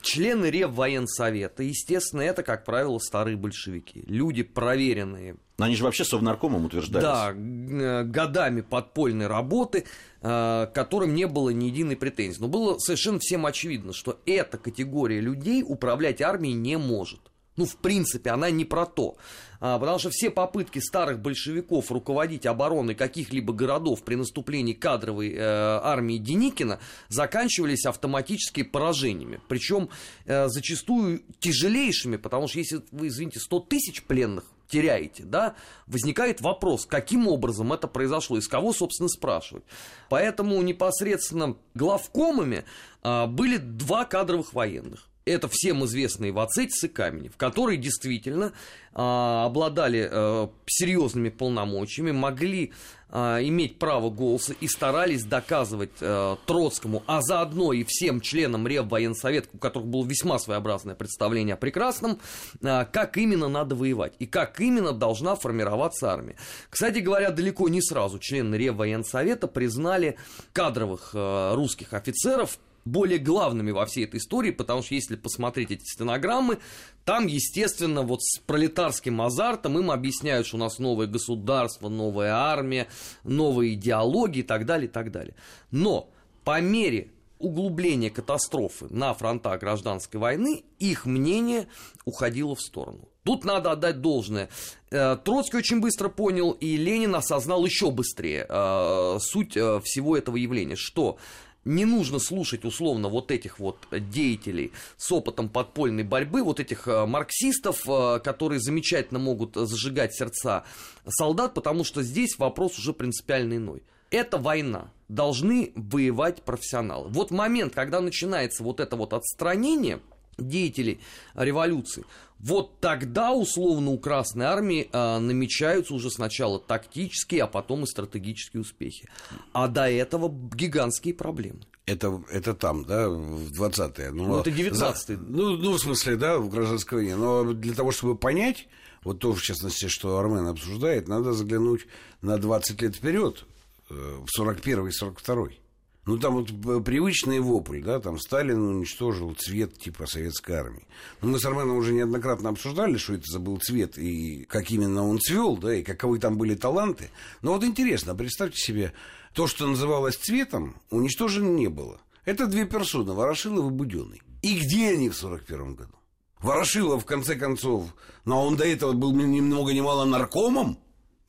Члены 0.02 0.46
Реввоенсовета, 0.46 1.64
естественно, 1.64 2.20
это, 2.20 2.44
как 2.44 2.64
правило, 2.64 3.00
старые 3.00 3.36
большевики. 3.36 4.04
Люди 4.06 4.44
проверенные. 4.44 5.38
Но 5.56 5.66
они 5.66 5.76
же 5.76 5.84
вообще 5.84 6.04
совнаркомом 6.04 6.64
утверждались. 6.64 7.04
Да, 7.04 7.32
э, 7.32 8.04
годами 8.04 8.60
подпольной 8.60 9.28
работы, 9.28 9.84
э, 10.20 10.66
которым 10.74 11.14
не 11.14 11.26
было 11.26 11.50
ни 11.50 11.66
единой 11.66 11.96
претензии. 11.96 12.40
Но 12.40 12.48
было 12.48 12.78
совершенно 12.78 13.20
всем 13.20 13.46
очевидно, 13.46 13.92
что 13.92 14.18
эта 14.26 14.58
категория 14.58 15.20
людей 15.20 15.62
управлять 15.66 16.20
армией 16.20 16.54
не 16.54 16.76
может. 16.76 17.20
Ну, 17.56 17.66
в 17.66 17.76
принципе, 17.76 18.30
она 18.30 18.50
не 18.50 18.64
про 18.64 18.84
то. 18.84 19.16
А, 19.60 19.78
потому 19.78 19.98
что 19.98 20.10
все 20.10 20.30
попытки 20.30 20.80
старых 20.80 21.20
большевиков 21.20 21.90
руководить 21.92 22.46
обороной 22.46 22.94
каких-либо 22.94 23.52
городов 23.52 24.02
при 24.02 24.16
наступлении 24.16 24.72
кадровой 24.72 25.32
э, 25.32 25.40
армии 25.40 26.18
Деникина 26.18 26.80
заканчивались 27.08 27.86
автоматически 27.86 28.64
поражениями. 28.64 29.40
Причем 29.48 29.88
э, 30.26 30.48
зачастую 30.48 31.22
тяжелейшими, 31.38 32.16
потому 32.16 32.48
что 32.48 32.58
если 32.58 32.82
вы, 32.90 33.06
извините, 33.06 33.38
100 33.38 33.60
тысяч 33.60 34.02
пленных 34.02 34.44
теряете, 34.74 35.22
да, 35.22 35.54
возникает 35.86 36.40
вопрос, 36.40 36.84
каким 36.84 37.28
образом 37.28 37.72
это 37.72 37.86
произошло, 37.86 38.36
из 38.38 38.48
кого, 38.48 38.72
собственно, 38.72 39.08
спрашивать. 39.08 39.62
Поэтому 40.08 40.60
непосредственно 40.62 41.56
главкомами 41.74 42.64
а, 43.02 43.28
были 43.28 43.58
два 43.58 44.04
кадровых 44.04 44.52
военных 44.52 45.06
это 45.24 45.48
всем 45.50 45.84
известные 45.84 46.32
Вацетис 46.32 46.84
и 46.84 46.88
Каменев, 46.88 47.36
которые 47.36 47.78
действительно 47.78 48.52
а, 48.92 49.46
обладали 49.46 50.08
а, 50.10 50.50
серьезными 50.66 51.30
полномочиями, 51.30 52.12
могли 52.12 52.72
а, 53.08 53.38
иметь 53.42 53.78
право 53.78 54.10
голоса 54.10 54.54
и 54.60 54.68
старались 54.68 55.24
доказывать 55.24 55.92
а, 56.00 56.36
Троцкому, 56.46 57.02
а 57.06 57.22
заодно 57.22 57.72
и 57.72 57.84
всем 57.84 58.20
членам 58.20 58.66
Реввоенсовета, 58.66 59.48
у 59.54 59.58
которых 59.58 59.88
было 59.88 60.04
весьма 60.04 60.38
своеобразное 60.38 60.94
представление 60.94 61.54
о 61.54 61.58
прекрасном, 61.58 62.18
а, 62.62 62.84
как 62.84 63.16
именно 63.16 63.48
надо 63.48 63.74
воевать 63.74 64.12
и 64.18 64.26
как 64.26 64.60
именно 64.60 64.92
должна 64.92 65.36
формироваться 65.36 66.12
армия. 66.12 66.36
Кстати 66.68 66.98
говоря, 66.98 67.30
далеко 67.30 67.68
не 67.70 67.80
сразу 67.80 68.18
члены 68.18 68.56
Реввоенсовета 68.56 69.48
признали 69.48 70.18
кадровых 70.52 71.12
а, 71.14 71.54
русских 71.54 71.94
офицеров 71.94 72.58
более 72.84 73.18
главными 73.18 73.70
во 73.70 73.86
всей 73.86 74.04
этой 74.04 74.18
истории, 74.18 74.50
потому 74.50 74.82
что 74.82 74.94
если 74.94 75.16
посмотреть 75.16 75.70
эти 75.70 75.84
стенограммы, 75.84 76.58
там, 77.04 77.26
естественно, 77.26 78.02
вот 78.02 78.22
с 78.22 78.38
пролетарским 78.40 79.20
азартом 79.20 79.78
им 79.78 79.90
объясняют, 79.90 80.46
что 80.46 80.56
у 80.56 80.60
нас 80.60 80.78
новое 80.78 81.06
государство, 81.06 81.88
новая 81.88 82.34
армия, 82.34 82.88
новые 83.24 83.74
идеологии 83.74 84.40
и 84.40 84.44
так 84.44 84.66
далее, 84.66 84.88
и 84.88 84.90
так 84.90 85.10
далее. 85.10 85.34
Но 85.70 86.10
по 86.44 86.60
мере 86.60 87.10
углубления 87.38 88.10
катастрофы 88.10 88.86
на 88.90 89.12
фронтах 89.14 89.60
гражданской 89.60 90.18
войны, 90.18 90.64
их 90.78 91.04
мнение 91.04 91.66
уходило 92.04 92.54
в 92.54 92.60
сторону. 92.60 93.08
Тут 93.24 93.44
надо 93.44 93.72
отдать 93.72 94.00
должное. 94.00 94.48
Э, 94.90 95.16
Троцкий 95.16 95.56
очень 95.56 95.80
быстро 95.80 96.08
понял, 96.08 96.52
и 96.52 96.76
Ленин 96.76 97.14
осознал 97.14 97.64
еще 97.64 97.90
быстрее 97.90 98.46
э, 98.48 99.18
суть 99.20 99.56
э, 99.56 99.80
всего 99.82 100.16
этого 100.16 100.36
явления, 100.36 100.76
что 100.76 101.18
не 101.64 101.84
нужно 101.84 102.18
слушать 102.18 102.64
условно 102.64 103.08
вот 103.08 103.30
этих 103.30 103.58
вот 103.58 103.78
деятелей 103.90 104.72
с 104.96 105.10
опытом 105.12 105.48
подпольной 105.48 106.04
борьбы, 106.04 106.42
вот 106.42 106.60
этих 106.60 106.86
э, 106.88 107.06
марксистов, 107.06 107.88
э, 107.88 108.20
которые 108.20 108.60
замечательно 108.60 109.18
могут 109.18 109.54
зажигать 109.54 110.14
сердца 110.14 110.64
солдат, 111.08 111.54
потому 111.54 111.84
что 111.84 112.02
здесь 112.02 112.38
вопрос 112.38 112.78
уже 112.78 112.92
принципиально 112.92 113.56
иной. 113.56 113.82
Это 114.10 114.38
война. 114.38 114.90
Должны 115.08 115.72
воевать 115.74 116.42
профессионалы. 116.42 117.08
Вот 117.08 117.30
момент, 117.30 117.74
когда 117.74 118.00
начинается 118.00 118.62
вот 118.62 118.80
это 118.80 118.96
вот 118.96 119.12
отстранение 119.12 120.00
деятелей 120.38 121.00
революции, 121.34 122.04
вот 122.40 122.78
тогда, 122.80 123.32
условно, 123.32 123.90
у 123.90 123.98
Красной 123.98 124.44
Армии 124.44 124.90
э, 124.92 125.18
намечаются 125.18 125.94
уже 125.94 126.10
сначала 126.10 126.60
тактические, 126.60 127.44
а 127.44 127.46
потом 127.46 127.84
и 127.84 127.86
стратегические 127.86 128.60
успехи. 128.60 129.08
А 129.52 129.66
до 129.66 129.88
этого 129.90 130.30
гигантские 130.54 131.14
проблемы. 131.14 131.60
Это, 131.86 132.22
это 132.30 132.54
там, 132.54 132.84
да, 132.84 133.08
в 133.08 133.50
20-е. 133.52 134.10
Ну, 134.10 134.26
ну, 134.26 134.40
это 134.40 134.50
19-е. 134.50 135.16
Ну, 135.16 135.56
ну, 135.56 135.72
в 135.72 135.78
смысле, 135.78 136.16
да, 136.16 136.38
в 136.38 136.48
гражданской 136.50 136.98
войне. 136.98 137.16
Но 137.16 137.52
для 137.52 137.74
того, 137.74 137.92
чтобы 137.92 138.14
понять, 138.14 138.68
вот 139.04 139.20
то, 139.20 139.32
в 139.32 139.40
частности, 139.40 139.88
что 139.88 140.18
Армен 140.18 140.46
обсуждает, 140.46 141.08
надо 141.08 141.32
заглянуть 141.32 141.86
на 142.20 142.38
20 142.38 142.80
лет 142.82 142.96
вперед, 142.96 143.44
э, 143.90 143.94
в 143.94 144.40
41-й 144.40 144.90
и 144.90 145.04
42-й. 145.04 145.60
Ну, 146.06 146.18
там 146.18 146.34
вот 146.34 146.84
привычный 146.84 147.40
вопль, 147.40 147.80
да, 147.80 147.98
там 147.98 148.18
Сталин 148.18 148.60
уничтожил 148.60 149.34
цвет 149.34 149.78
типа 149.78 150.06
советской 150.06 150.52
армии. 150.52 150.86
Но 151.22 151.28
мы 151.28 151.38
с 151.38 151.44
Арменом 151.46 151.78
уже 151.78 151.94
неоднократно 151.94 152.50
обсуждали, 152.50 152.98
что 152.98 153.14
это 153.14 153.24
за 153.26 153.38
был 153.38 153.58
цвет 153.58 153.96
и 153.96 154.44
как 154.44 154.70
именно 154.70 155.02
он 155.08 155.18
цвел, 155.18 155.56
да, 155.56 155.74
и 155.74 155.82
каковы 155.82 156.18
там 156.18 156.36
были 156.36 156.54
таланты. 156.56 157.08
Но 157.40 157.54
вот 157.54 157.64
интересно, 157.64 158.14
представьте 158.14 158.58
себе, 158.58 158.92
то, 159.32 159.46
что 159.46 159.66
называлось 159.66 160.16
цветом, 160.16 160.76
уничтожено 160.90 161.48
не 161.48 161.68
было. 161.68 161.98
Это 162.26 162.46
две 162.46 162.66
персоны, 162.66 163.14
Ворошилов 163.14 163.70
и 163.70 163.74
Буденный. 163.74 164.22
И 164.42 164.58
где 164.58 164.90
они 164.90 165.08
в 165.08 165.16
41 165.16 165.74
году? 165.74 165.94
Ворошилов, 166.40 167.02
в 167.02 167.06
конце 167.06 167.34
концов, 167.34 167.94
но 168.26 168.46
он 168.46 168.56
до 168.56 168.64
этого 168.64 168.92
был 168.92 169.14
ни 169.14 169.40
много 169.40 169.72
ни 169.72 169.80
мало 169.80 170.04
наркомом, 170.04 170.78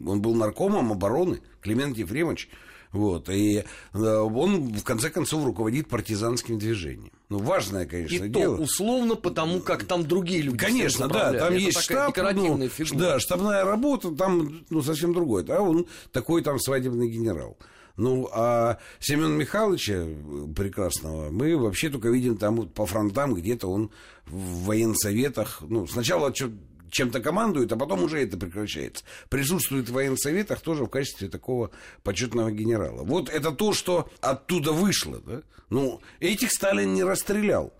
он 0.05 0.21
был 0.21 0.35
наркомом 0.35 0.91
обороны, 0.91 1.39
Климент 1.61 1.97
Ефремович– 1.97 2.49
вот, 2.95 3.29
и 3.29 3.63
э, 3.93 3.97
он, 3.97 4.73
в 4.73 4.83
конце 4.83 5.09
концов, 5.09 5.45
руководит 5.45 5.87
партизанским 5.89 6.57
движением. 6.57 7.11
Ну, 7.29 7.39
важное, 7.39 7.85
конечно, 7.85 8.23
и 8.23 8.29
дело. 8.29 8.57
то 8.57 8.63
условно, 8.63 9.15
потому 9.15 9.59
как 9.59 9.83
там 9.83 10.07
другие 10.07 10.41
люди 10.41 10.57
Конечно, 10.57 11.07
да, 11.07 11.33
там 11.33 11.53
Это 11.53 11.53
есть 11.53 11.79
штаб, 11.79 12.15
ну, 12.17 12.69
да, 12.93 13.19
штабная 13.19 13.65
работа, 13.65 14.11
там 14.11 14.63
ну, 14.69 14.81
совсем 14.81 15.13
другое. 15.13 15.43
Да, 15.43 15.61
он 15.61 15.87
такой 16.11 16.41
там 16.41 16.59
свадебный 16.59 17.09
генерал. 17.09 17.57
Ну, 17.97 18.29
а 18.33 18.77
Семен 18.99 19.37
Михайловича 19.37 19.93
э, 19.93 20.47
прекрасного 20.55 21.31
мы 21.31 21.57
вообще 21.57 21.89
только 21.89 22.09
видим 22.09 22.37
там 22.37 22.67
по 22.67 22.85
фронтам, 22.85 23.33
где-то 23.33 23.67
он 23.67 23.89
в 24.25 24.65
военсоветах. 24.65 25.59
Ну, 25.61 25.87
сначала 25.87 26.33
что 26.33 26.51
чем-то 26.91 27.19
командует, 27.21 27.71
а 27.71 27.77
потом 27.77 28.03
уже 28.03 28.21
это 28.21 28.37
прекращается. 28.37 29.03
Присутствует 29.29 29.89
в 29.89 29.93
военсоветах 29.93 30.61
тоже 30.61 30.85
в 30.85 30.89
качестве 30.89 31.29
такого 31.29 31.71
почетного 32.03 32.51
генерала. 32.51 33.03
Вот 33.03 33.29
это 33.29 33.51
то, 33.51 33.73
что 33.73 34.09
оттуда 34.21 34.71
вышло. 34.71 35.19
Да? 35.19 35.41
Ну, 35.69 36.01
этих 36.19 36.51
Сталин 36.51 36.93
не 36.93 37.03
расстрелял. 37.03 37.73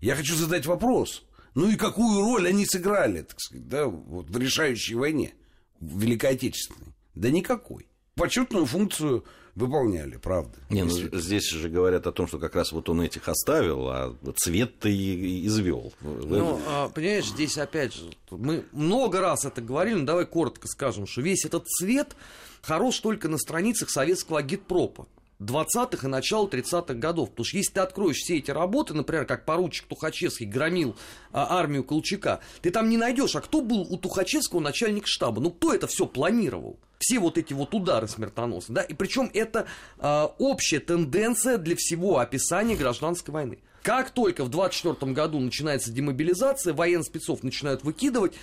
Я 0.00 0.16
хочу 0.16 0.34
задать 0.34 0.66
вопрос. 0.66 1.24
Ну 1.54 1.70
и 1.70 1.76
какую 1.76 2.20
роль 2.20 2.48
они 2.48 2.66
сыграли, 2.66 3.22
так 3.22 3.40
сказать, 3.40 3.68
да, 3.68 3.86
вот 3.86 4.30
в 4.30 4.38
решающей 4.38 4.94
войне, 4.94 5.34
в 5.80 6.00
Великой 6.00 6.30
Отечественной? 6.30 6.94
Да 7.14 7.30
никакой. 7.30 7.88
Почетную 8.14 8.66
функцию 8.66 9.24
выполняли, 9.58 10.16
правда. 10.16 10.56
Не, 10.70 10.84
ну, 10.84 10.90
здесь 10.90 11.50
же 11.50 11.68
говорят 11.68 12.06
о 12.06 12.12
том, 12.12 12.26
что 12.28 12.38
как 12.38 12.54
раз 12.54 12.72
вот 12.72 12.88
он 12.88 13.02
этих 13.02 13.28
оставил, 13.28 13.88
а 13.88 14.16
цвет-то 14.36 14.88
и 14.88 15.46
извел. 15.46 15.92
Ну, 16.00 16.60
а, 16.66 16.88
понимаешь, 16.88 17.26
здесь 17.26 17.58
опять 17.58 17.94
же, 17.94 18.10
мы 18.30 18.64
много 18.72 19.20
раз 19.20 19.44
это 19.44 19.60
говорили, 19.60 19.96
но 19.96 20.06
давай 20.06 20.26
коротко 20.26 20.68
скажем, 20.68 21.06
что 21.06 21.20
весь 21.20 21.44
этот 21.44 21.66
цвет 21.66 22.16
хорош 22.62 23.00
только 23.00 23.28
на 23.28 23.38
страницах 23.38 23.90
советского 23.90 24.38
агитпропа. 24.38 25.06
20-х 25.40 26.06
и 26.06 26.10
начала 26.10 26.46
30-х 26.46 26.94
годов. 26.94 27.30
Потому 27.30 27.44
что 27.44 27.56
если 27.56 27.72
ты 27.72 27.80
откроешь 27.80 28.16
все 28.16 28.38
эти 28.38 28.50
работы, 28.50 28.94
например, 28.94 29.24
как 29.26 29.44
поручик 29.44 29.86
Тухачевский 29.86 30.46
громил 30.46 30.96
а, 31.32 31.58
армию 31.58 31.84
Колчака, 31.84 32.40
ты 32.60 32.70
там 32.70 32.88
не 32.88 32.96
найдешь, 32.96 33.36
а 33.36 33.40
кто 33.40 33.60
был 33.60 33.82
у 33.82 33.96
Тухачевского 33.98 34.60
начальник 34.60 35.06
штаба? 35.06 35.40
Ну, 35.40 35.50
кто 35.50 35.72
это 35.72 35.86
все 35.86 36.06
планировал? 36.06 36.78
Все 36.98 37.20
вот 37.20 37.38
эти 37.38 37.52
вот 37.52 37.72
удары 37.74 38.08
смертоносные, 38.08 38.74
да, 38.74 38.82
и 38.82 38.92
причем 38.92 39.30
это 39.32 39.66
а, 39.98 40.34
общая 40.38 40.80
тенденция 40.80 41.56
для 41.56 41.76
всего 41.76 42.18
описания 42.18 42.74
гражданской 42.74 43.32
войны. 43.32 43.58
Как 43.82 44.10
только 44.10 44.44
в 44.44 44.50
24 44.50 45.12
году 45.12 45.38
начинается 45.38 45.92
демобилизация, 45.92 46.74
военспецов 46.74 47.44
начинают 47.44 47.84
выкидывать, 47.84 48.34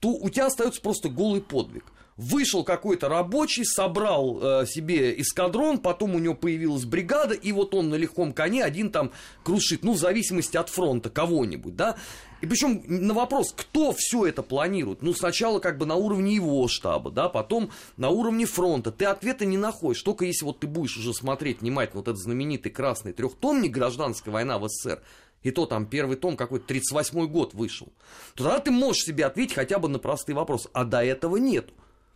то 0.00 0.08
у 0.08 0.28
тебя 0.30 0.46
остается 0.46 0.80
просто 0.82 1.08
голый 1.08 1.40
подвиг– 1.40 1.84
Вышел 2.16 2.62
какой-то 2.62 3.08
рабочий, 3.08 3.64
собрал 3.64 4.38
э, 4.40 4.66
себе 4.66 5.18
эскадрон, 5.20 5.78
потом 5.78 6.14
у 6.14 6.18
него 6.18 6.34
появилась 6.34 6.84
бригада, 6.84 7.34
и 7.34 7.52
вот 7.52 7.74
он 7.74 7.88
на 7.88 7.94
легком 7.94 8.32
коне 8.32 8.62
один 8.62 8.90
там 8.90 9.12
крушит, 9.42 9.82
ну, 9.82 9.92
в 9.92 9.98
зависимости 9.98 10.56
от 10.56 10.68
фронта 10.68 11.08
кого-нибудь, 11.08 11.74
да. 11.74 11.96
И 12.42 12.46
причем 12.46 12.82
на 12.86 13.14
вопрос, 13.14 13.54
кто 13.56 13.92
все 13.92 14.26
это 14.26 14.42
планирует, 14.42 15.00
ну, 15.00 15.14
сначала 15.14 15.58
как 15.58 15.78
бы 15.78 15.86
на 15.86 15.94
уровне 15.94 16.34
его 16.34 16.66
штаба, 16.68 17.10
да, 17.10 17.28
потом 17.28 17.70
на 17.96 18.10
уровне 18.10 18.44
фронта, 18.44 18.90
ты 18.90 19.06
ответа 19.06 19.46
не 19.46 19.56
находишь, 19.56 20.02
только 20.02 20.24
если 20.24 20.44
вот 20.44 20.60
ты 20.60 20.66
будешь 20.66 20.96
уже 20.96 21.14
смотреть 21.14 21.60
внимательно 21.60 22.00
вот 22.00 22.08
этот 22.08 22.20
знаменитый 22.20 22.72
красный 22.72 23.12
трехтомник 23.12 23.70
«Гражданская 23.70 24.34
война 24.34 24.58
в 24.58 24.68
СССР», 24.68 25.00
и 25.42 25.50
то 25.50 25.66
там 25.66 25.86
первый 25.86 26.16
том 26.16 26.36
какой-то 26.36 26.72
38-й 26.72 27.28
год 27.28 27.54
вышел, 27.54 27.92
то 28.34 28.44
тогда 28.44 28.58
ты 28.58 28.70
можешь 28.70 29.04
себе 29.04 29.24
ответить 29.24 29.54
хотя 29.54 29.78
бы 29.78 29.88
на 29.88 29.98
простые 29.98 30.36
вопросы, 30.36 30.68
а 30.72 30.84
до 30.84 31.02
этого 31.02 31.36
нету. 31.36 31.72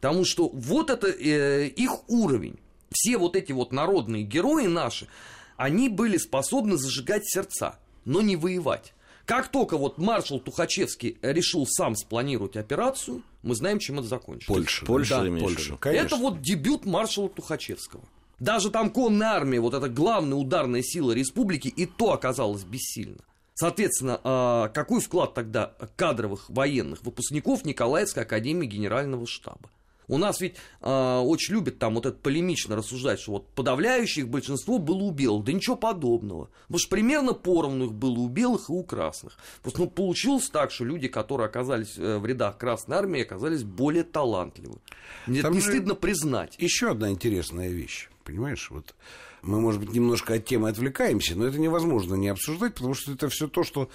Потому 0.06 0.24
что 0.24 0.48
вот 0.52 0.88
это 0.88 1.08
э, 1.08 1.66
их 1.66 2.08
уровень. 2.08 2.60
Все 2.92 3.18
вот 3.18 3.34
эти 3.34 3.50
вот 3.50 3.72
народные 3.72 4.22
герои 4.22 4.68
наши, 4.68 5.08
они 5.56 5.88
были 5.88 6.16
способны 6.16 6.76
зажигать 6.76 7.28
сердца. 7.28 7.80
но 8.04 8.22
не 8.22 8.36
воевать. 8.36 8.94
Как 9.24 9.48
только 9.50 9.76
вот 9.76 9.98
маршал 9.98 10.38
Тухачевский 10.38 11.18
решил 11.22 11.66
сам 11.66 11.96
спланировать 11.96 12.56
операцию, 12.56 13.22
мы 13.42 13.56
знаем, 13.56 13.80
чем 13.80 13.98
это 13.98 14.06
закончилось. 14.06 14.46
Польша. 14.46 14.86
Польша, 14.86 15.24
да, 15.24 15.40
Польша. 15.40 15.76
Конечно. 15.76 16.06
Это 16.06 16.16
вот 16.18 16.40
дебют 16.40 16.86
маршала 16.86 17.28
Тухачевского. 17.28 18.04
Даже 18.38 18.70
там 18.70 18.90
конная 18.90 19.30
армия, 19.30 19.58
вот 19.58 19.74
эта 19.74 19.88
главная 19.88 20.38
ударная 20.38 20.82
сила 20.82 21.10
республики, 21.10 21.66
и 21.66 21.84
то 21.84 22.12
оказалась 22.12 22.62
бессильна. 22.62 23.24
Соответственно, 23.54 24.20
а, 24.22 24.68
какой 24.68 25.00
вклад 25.00 25.34
тогда 25.34 25.74
кадровых 25.96 26.48
военных 26.48 27.02
выпускников 27.02 27.64
Николаевской 27.64 28.22
академии 28.22 28.68
генерального 28.68 29.26
штаба? 29.26 29.68
У 30.08 30.18
нас 30.18 30.40
ведь 30.40 30.56
а, 30.80 31.20
очень 31.20 31.54
любят 31.54 31.78
там 31.78 31.94
вот 31.94 32.06
это 32.06 32.16
полемично 32.16 32.76
рассуждать, 32.76 33.20
что 33.20 33.32
вот 33.32 33.48
подавляющее 33.50 34.24
их 34.24 34.30
большинство 34.30 34.78
было 34.78 34.98
у 34.98 35.10
белых. 35.10 35.44
Да 35.44 35.52
ничего 35.52 35.76
подобного. 35.76 36.48
Потому 36.66 36.78
что 36.78 36.90
примерно 36.90 37.32
поровну 37.32 37.86
их 37.86 37.92
было 37.92 38.18
у 38.18 38.28
белых 38.28 38.68
и 38.68 38.72
у 38.72 38.82
красных. 38.84 39.36
Просто 39.62 39.80
ну, 39.80 39.90
получилось 39.90 40.48
так, 40.48 40.70
что 40.70 40.84
люди, 40.84 41.08
которые 41.08 41.46
оказались 41.46 41.94
э, 41.96 42.18
в 42.18 42.26
рядах 42.26 42.58
Красной 42.58 42.96
Армии, 42.96 43.22
оказались 43.22 43.64
более 43.64 44.04
талантливы. 44.04 44.78
Мне 45.26 45.40
это 45.40 45.48
Там 45.48 45.54
не 45.54 45.60
же- 45.60 45.70
стыдно 45.70 45.94
признать. 45.94 46.56
Еще 46.58 46.90
одна 46.90 47.10
интересная 47.10 47.68
вещь, 47.68 48.08
понимаешь, 48.24 48.70
вот 48.70 48.94
мы, 49.42 49.60
может 49.60 49.80
быть, 49.80 49.92
немножко 49.92 50.34
от 50.34 50.44
темы 50.44 50.68
отвлекаемся, 50.68 51.36
но 51.36 51.46
это 51.46 51.58
невозможно 51.58 52.14
не 52.14 52.28
обсуждать, 52.28 52.74
потому 52.74 52.94
что 52.94 53.12
это 53.12 53.28
все 53.28 53.46
то, 53.46 53.62
что 53.62 53.88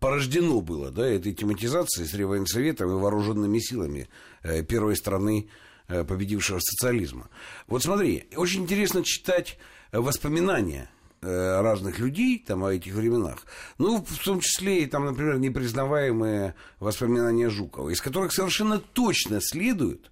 порождено 0.00 0.62
было, 0.62 0.90
да, 0.90 1.06
этой 1.06 1.32
тематизацией 1.34 2.08
с 2.08 2.14
Реввоенсоветом 2.14 2.90
и 2.90 3.00
вооруженными 3.00 3.58
силами 3.60 4.08
э, 4.42 4.64
первой 4.64 4.96
страны, 4.96 5.48
э, 5.88 6.04
победившего 6.04 6.58
социализма. 6.58 7.28
Вот 7.68 7.84
смотри, 7.84 8.26
очень 8.34 8.62
интересно 8.62 9.04
читать 9.04 9.58
э, 9.92 10.00
воспоминания 10.00 10.90
разных 11.22 11.98
людей 11.98 12.38
там 12.38 12.64
о 12.64 12.72
этих 12.72 12.94
временах. 12.94 13.44
Ну, 13.76 14.02
в 14.02 14.24
том 14.24 14.40
числе 14.40 14.84
и 14.84 14.86
там, 14.86 15.04
например, 15.04 15.38
непризнаваемые 15.38 16.54
воспоминания 16.78 17.50
Жукова, 17.50 17.90
из 17.90 18.00
которых 18.00 18.32
совершенно 18.32 18.78
точно 18.78 19.38
следует, 19.42 20.10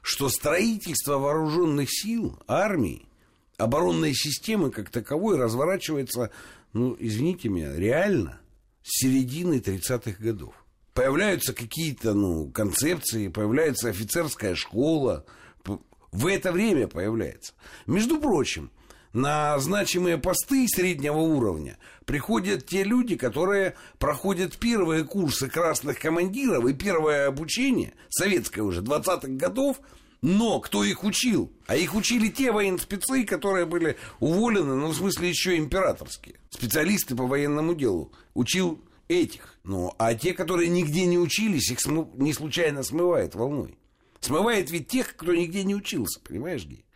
что 0.00 0.28
строительство 0.28 1.18
вооруженных 1.18 1.88
сил, 1.90 2.38
армии, 2.46 3.08
оборонной 3.56 4.14
системы 4.14 4.70
как 4.70 4.90
таковой 4.90 5.38
разворачивается, 5.38 6.30
ну, 6.72 6.96
извините 7.00 7.48
меня, 7.48 7.74
реально 7.74 8.38
середины 8.84 9.54
30-х 9.54 10.22
годов. 10.22 10.54
Появляются 10.92 11.52
какие-то, 11.52 12.14
ну, 12.14 12.50
концепции, 12.50 13.28
появляется 13.28 13.88
офицерская 13.88 14.54
школа. 14.54 15.24
В 16.12 16.26
это 16.28 16.52
время 16.52 16.86
появляется. 16.86 17.54
Между 17.86 18.20
прочим, 18.20 18.70
на 19.12 19.58
значимые 19.58 20.18
посты 20.18 20.68
среднего 20.68 21.18
уровня 21.18 21.78
приходят 22.04 22.66
те 22.66 22.84
люди, 22.84 23.16
которые 23.16 23.74
проходят 23.98 24.58
первые 24.58 25.02
курсы 25.04 25.48
красных 25.48 25.98
командиров 25.98 26.66
и 26.66 26.74
первое 26.74 27.26
обучение, 27.26 27.94
советское 28.10 28.62
уже, 28.62 28.82
20-х 28.82 29.28
годов, 29.28 29.80
но 30.24 30.58
кто 30.58 30.84
их 30.84 31.04
учил? 31.04 31.52
А 31.66 31.76
их 31.76 31.94
учили 31.94 32.28
те 32.28 32.50
военспецы, 32.50 33.24
которые 33.24 33.66
были 33.66 33.98
уволены, 34.20 34.74
ну, 34.74 34.88
в 34.88 34.96
смысле, 34.96 35.28
еще 35.28 35.58
императорские. 35.58 36.36
Специалисты 36.48 37.14
по 37.14 37.26
военному 37.26 37.74
делу. 37.74 38.10
Учил 38.32 38.80
этих. 39.06 39.58
Ну, 39.64 39.92
а 39.98 40.14
те, 40.14 40.32
которые 40.32 40.70
нигде 40.70 41.04
не 41.04 41.18
учились, 41.18 41.70
их 41.70 41.78
смы- 41.78 42.08
не 42.16 42.32
случайно 42.32 42.82
смывает 42.82 43.34
волной. 43.34 43.76
Смывает 44.20 44.70
ведь 44.70 44.88
тех, 44.88 45.14
кто 45.14 45.34
нигде 45.34 45.62
не 45.62 45.74
учился, 45.74 46.20
понимаешь, 46.20 46.64
Гей? 46.64 46.86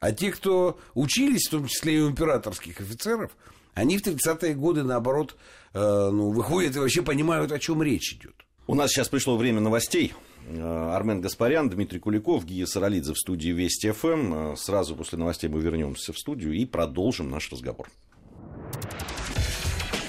А 0.00 0.12
те, 0.12 0.30
кто 0.30 0.78
учились, 0.92 1.46
в 1.48 1.52
том 1.52 1.66
числе 1.66 1.96
и 1.96 2.00
у 2.00 2.10
императорских 2.10 2.82
офицеров, 2.82 3.34
они 3.72 3.96
в 3.96 4.02
30-е 4.02 4.52
годы, 4.56 4.82
наоборот, 4.82 5.38
э, 5.72 5.80
ну, 5.80 6.32
выходят 6.32 6.76
и 6.76 6.80
вообще 6.80 7.00
понимают, 7.00 7.50
о 7.50 7.58
чем 7.58 7.82
речь 7.82 8.12
идет. 8.12 8.34
У 8.66 8.74
нас 8.74 8.90
сейчас 8.90 9.08
пришло 9.08 9.38
время 9.38 9.62
новостей. 9.62 10.12
Э, 10.46 10.92
Армен 10.94 11.20
Гаспарян, 11.20 11.70
Дмитрий 11.70 11.98
Куликов, 12.00 12.44
Гия 12.44 12.66
Саралидзе 12.66 13.14
в 13.14 13.18
студии 13.18 13.50
Вести 13.50 13.90
ФМ. 13.90 14.34
Э, 14.34 14.56
Сразу 14.56 14.94
после 14.96 15.18
новостей 15.18 15.48
мы 15.48 15.60
вернемся 15.60 16.12
в 16.12 16.18
студию 16.18 16.52
и 16.54 16.64
продолжим 16.64 17.30
наш 17.30 17.50
разговор. 17.50 17.88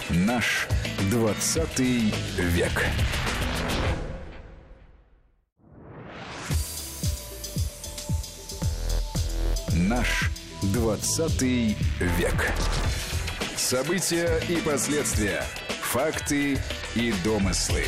Наш 0.09 0.67
20 1.11 1.79
век. 1.79 2.71
Наш 9.73 10.31
20 10.73 11.41
век. 11.41 12.53
События 13.55 14.41
и 14.49 14.57
последствия. 14.57 15.43
Факты 15.81 16.57
и 16.95 17.13
домыслы. 17.23 17.83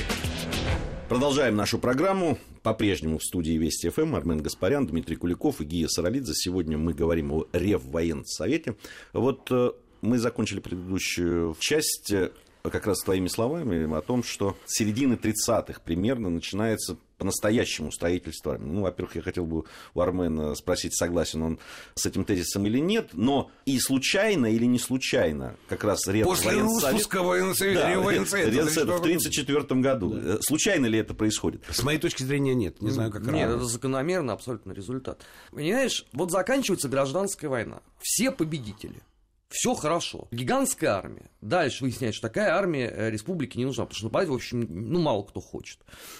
Продолжаем 1.10 1.56
нашу 1.56 1.80
программу. 1.80 2.38
По-прежнему 2.64 3.20
в 3.20 3.24
студии 3.24 3.54
Вести 3.54 3.88
ФМ 3.88 4.14
Армен 4.16 4.42
Гаспарян, 4.42 4.86
Дмитрий 4.86 5.16
Куликов 5.16 5.62
и 5.62 5.64
Гия 5.64 5.88
Саралидзе. 5.88 6.34
Сегодня 6.36 6.78
мы 6.78 6.94
говорим 6.94 7.32
о 7.32 7.46
Реввоенсовете. 7.54 8.76
Вот 9.14 9.50
э, 9.50 9.72
мы 10.02 10.18
закончили 10.18 10.60
предыдущую 10.60 11.56
часть 11.62 12.12
э, 12.12 12.32
как 12.64 12.88
раз 12.88 13.00
твоими 13.04 13.30
словами 13.30 13.90
о 13.98 14.02
том, 14.02 14.22
что 14.22 14.58
с 14.66 14.76
середины 14.76 15.14
30-х 15.14 15.80
примерно 15.86 16.30
начинается 16.30 16.98
по-настоящему 17.18 17.92
строительство. 17.92 18.58
Ну, 18.58 18.82
во-первых, 18.82 19.16
я 19.16 19.22
хотел 19.22 19.46
бы 19.46 19.64
у 19.94 20.00
Армена 20.02 20.56
спросить, 20.56 20.96
согласен 20.96 21.42
он 21.42 21.60
с 21.96 22.06
этим 22.06 22.24
тезисом 22.26 22.66
или 22.66 22.80
нет, 22.80 23.10
но 23.14 23.50
и 23.66 23.80
случайно 23.80 24.46
или 24.48 24.66
не 24.66 24.80
случайно 24.80 25.56
как 25.68 25.84
раз 25.84 26.04
После 26.06 26.20
Реввоенсовет... 26.20 26.84
распуска 26.84 27.24
военсовета, 27.24 27.82
Да, 27.82 27.92
Реввоенсовета, 27.92 28.50
Реввоенсовета 28.50 28.72
значит, 28.72 28.94
в 28.94 28.98
что- 28.98 29.04
1934 29.04 29.82
году. 29.82 30.16
Э, 30.16 30.38
Случайно 30.42 30.86
ли 30.86 31.00
это 31.00 31.14
происходит? 31.14 31.64
С 31.70 31.84
моей 31.84 32.00
точки 32.00 32.24
зрения, 32.24 32.54
нет. 32.54 32.82
Не 32.82 32.92
знаю, 32.92 33.12
как 33.12 33.22
Нет, 33.24 33.32
Рама. 33.50 33.56
это 33.56 33.66
закономерно 33.66 34.34
абсолютно 34.34 34.72
результат. 34.72 35.22
Понимаешь, 35.52 36.06
вот 36.14 36.32
заканчивается 36.32 36.88
гражданская 36.88 37.50
война. 37.50 37.82
Все 38.00 38.32
победители. 38.32 39.02
Все 39.50 39.74
хорошо. 39.74 40.28
Гигантская 40.32 40.92
армия. 40.92 41.30
Дальше 41.42 41.84
выясняется, 41.84 42.18
что 42.18 42.28
такая 42.28 42.54
армия 42.54 42.92
э, 42.94 43.10
республике 43.10 43.58
не 43.60 43.66
нужна, 43.66 43.86
потому 43.86 43.98
что 43.98 44.06
нападать, 44.08 44.30
в 44.30 44.34
общем, 44.34 44.68
ну, 44.70 45.00
мало 45.00 45.24
кто 45.24 45.40
хочет. 45.40 45.80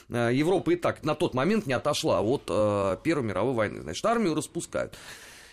Э, 0.10 0.30
Европа 0.34 0.72
и 0.72 0.76
так 0.76 1.04
на 1.04 1.14
тот 1.14 1.34
момент 1.34 1.66
не 1.66 1.74
отошла 1.74 2.22
от 2.22 2.44
э, 2.50 2.98
Первой 3.04 3.24
мировой 3.24 3.54
войны. 3.54 3.82
Значит, 3.82 4.06
армию 4.06 4.34
распускают. 4.34 4.98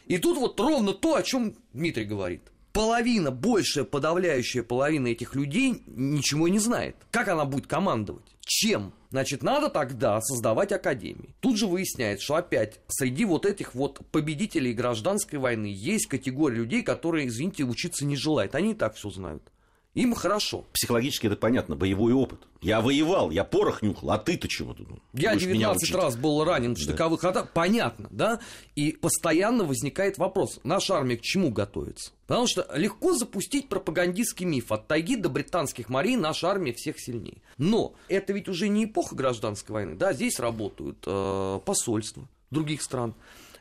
И 0.06 0.18
тут 0.18 0.38
вот 0.38 0.58
ровно 0.60 0.92
то, 0.92 1.16
о 1.16 1.22
чем 1.22 1.56
Дмитрий 1.72 2.04
говорит. 2.04 2.42
Половина, 2.72 3.30
большая 3.30 3.84
подавляющая 3.84 4.62
половина 4.62 5.08
этих 5.08 5.34
людей 5.34 5.82
ничего 5.86 6.48
не 6.48 6.58
знает. 6.58 6.96
Как 7.10 7.28
она 7.28 7.44
будет 7.44 7.66
командовать? 7.66 8.36
Чем? 8.40 8.92
Значит, 9.14 9.44
надо 9.44 9.70
тогда 9.70 10.20
создавать 10.20 10.72
академии. 10.72 11.36
Тут 11.38 11.56
же 11.56 11.68
выясняется, 11.68 12.24
что 12.24 12.34
опять 12.34 12.80
среди 12.88 13.24
вот 13.24 13.46
этих 13.46 13.72
вот 13.72 14.00
победителей 14.10 14.72
гражданской 14.72 15.38
войны 15.38 15.66
есть 15.72 16.06
категория 16.06 16.56
людей, 16.56 16.82
которые, 16.82 17.28
извините, 17.28 17.62
учиться 17.62 18.04
не 18.04 18.16
желают. 18.16 18.56
Они 18.56 18.72
и 18.72 18.74
так 18.74 18.96
все 18.96 19.10
знают. 19.10 19.52
Им 19.94 20.12
хорошо. 20.14 20.64
Психологически 20.72 21.28
это 21.28 21.36
понятно, 21.36 21.76
боевой 21.76 22.12
опыт. 22.12 22.40
Я 22.60 22.80
воевал, 22.80 23.30
я 23.30 23.44
порох 23.44 23.80
нюхал, 23.80 24.10
а 24.10 24.18
ты-то 24.18 24.48
чего 24.48 24.74
тут? 24.74 24.88
Я 25.12 25.34
будешь 25.34 25.46
меня 25.46 25.68
19 25.68 25.82
учить? 25.82 25.94
раз 25.94 26.16
был 26.16 26.42
ранен 26.44 26.74
в 26.74 26.78
штыковых 26.78 27.22
атаках. 27.22 27.52
Понятно, 27.52 28.08
да? 28.10 28.40
И 28.74 28.90
постоянно 28.92 29.64
возникает 29.64 30.18
вопрос, 30.18 30.58
наша 30.64 30.96
армия 30.96 31.16
к 31.16 31.22
чему 31.22 31.50
готовится? 31.50 32.10
Потому 32.26 32.48
что 32.48 32.66
легко 32.74 33.12
запустить 33.14 33.68
пропагандистский 33.68 34.46
миф. 34.46 34.72
От 34.72 34.88
тайги 34.88 35.14
до 35.14 35.28
британских 35.28 35.88
морей 35.88 36.16
наша 36.16 36.48
армия 36.48 36.72
всех 36.72 36.98
сильнее. 36.98 37.42
Но 37.58 37.94
это 38.08 38.32
ведь 38.32 38.48
уже 38.48 38.68
не 38.68 38.86
эпоха 38.86 39.14
гражданской 39.14 39.74
войны. 39.74 39.94
Да, 39.94 40.12
здесь 40.12 40.40
работают 40.40 41.04
э, 41.06 41.60
посольства 41.64 42.26
других 42.50 42.82
стран. 42.82 43.14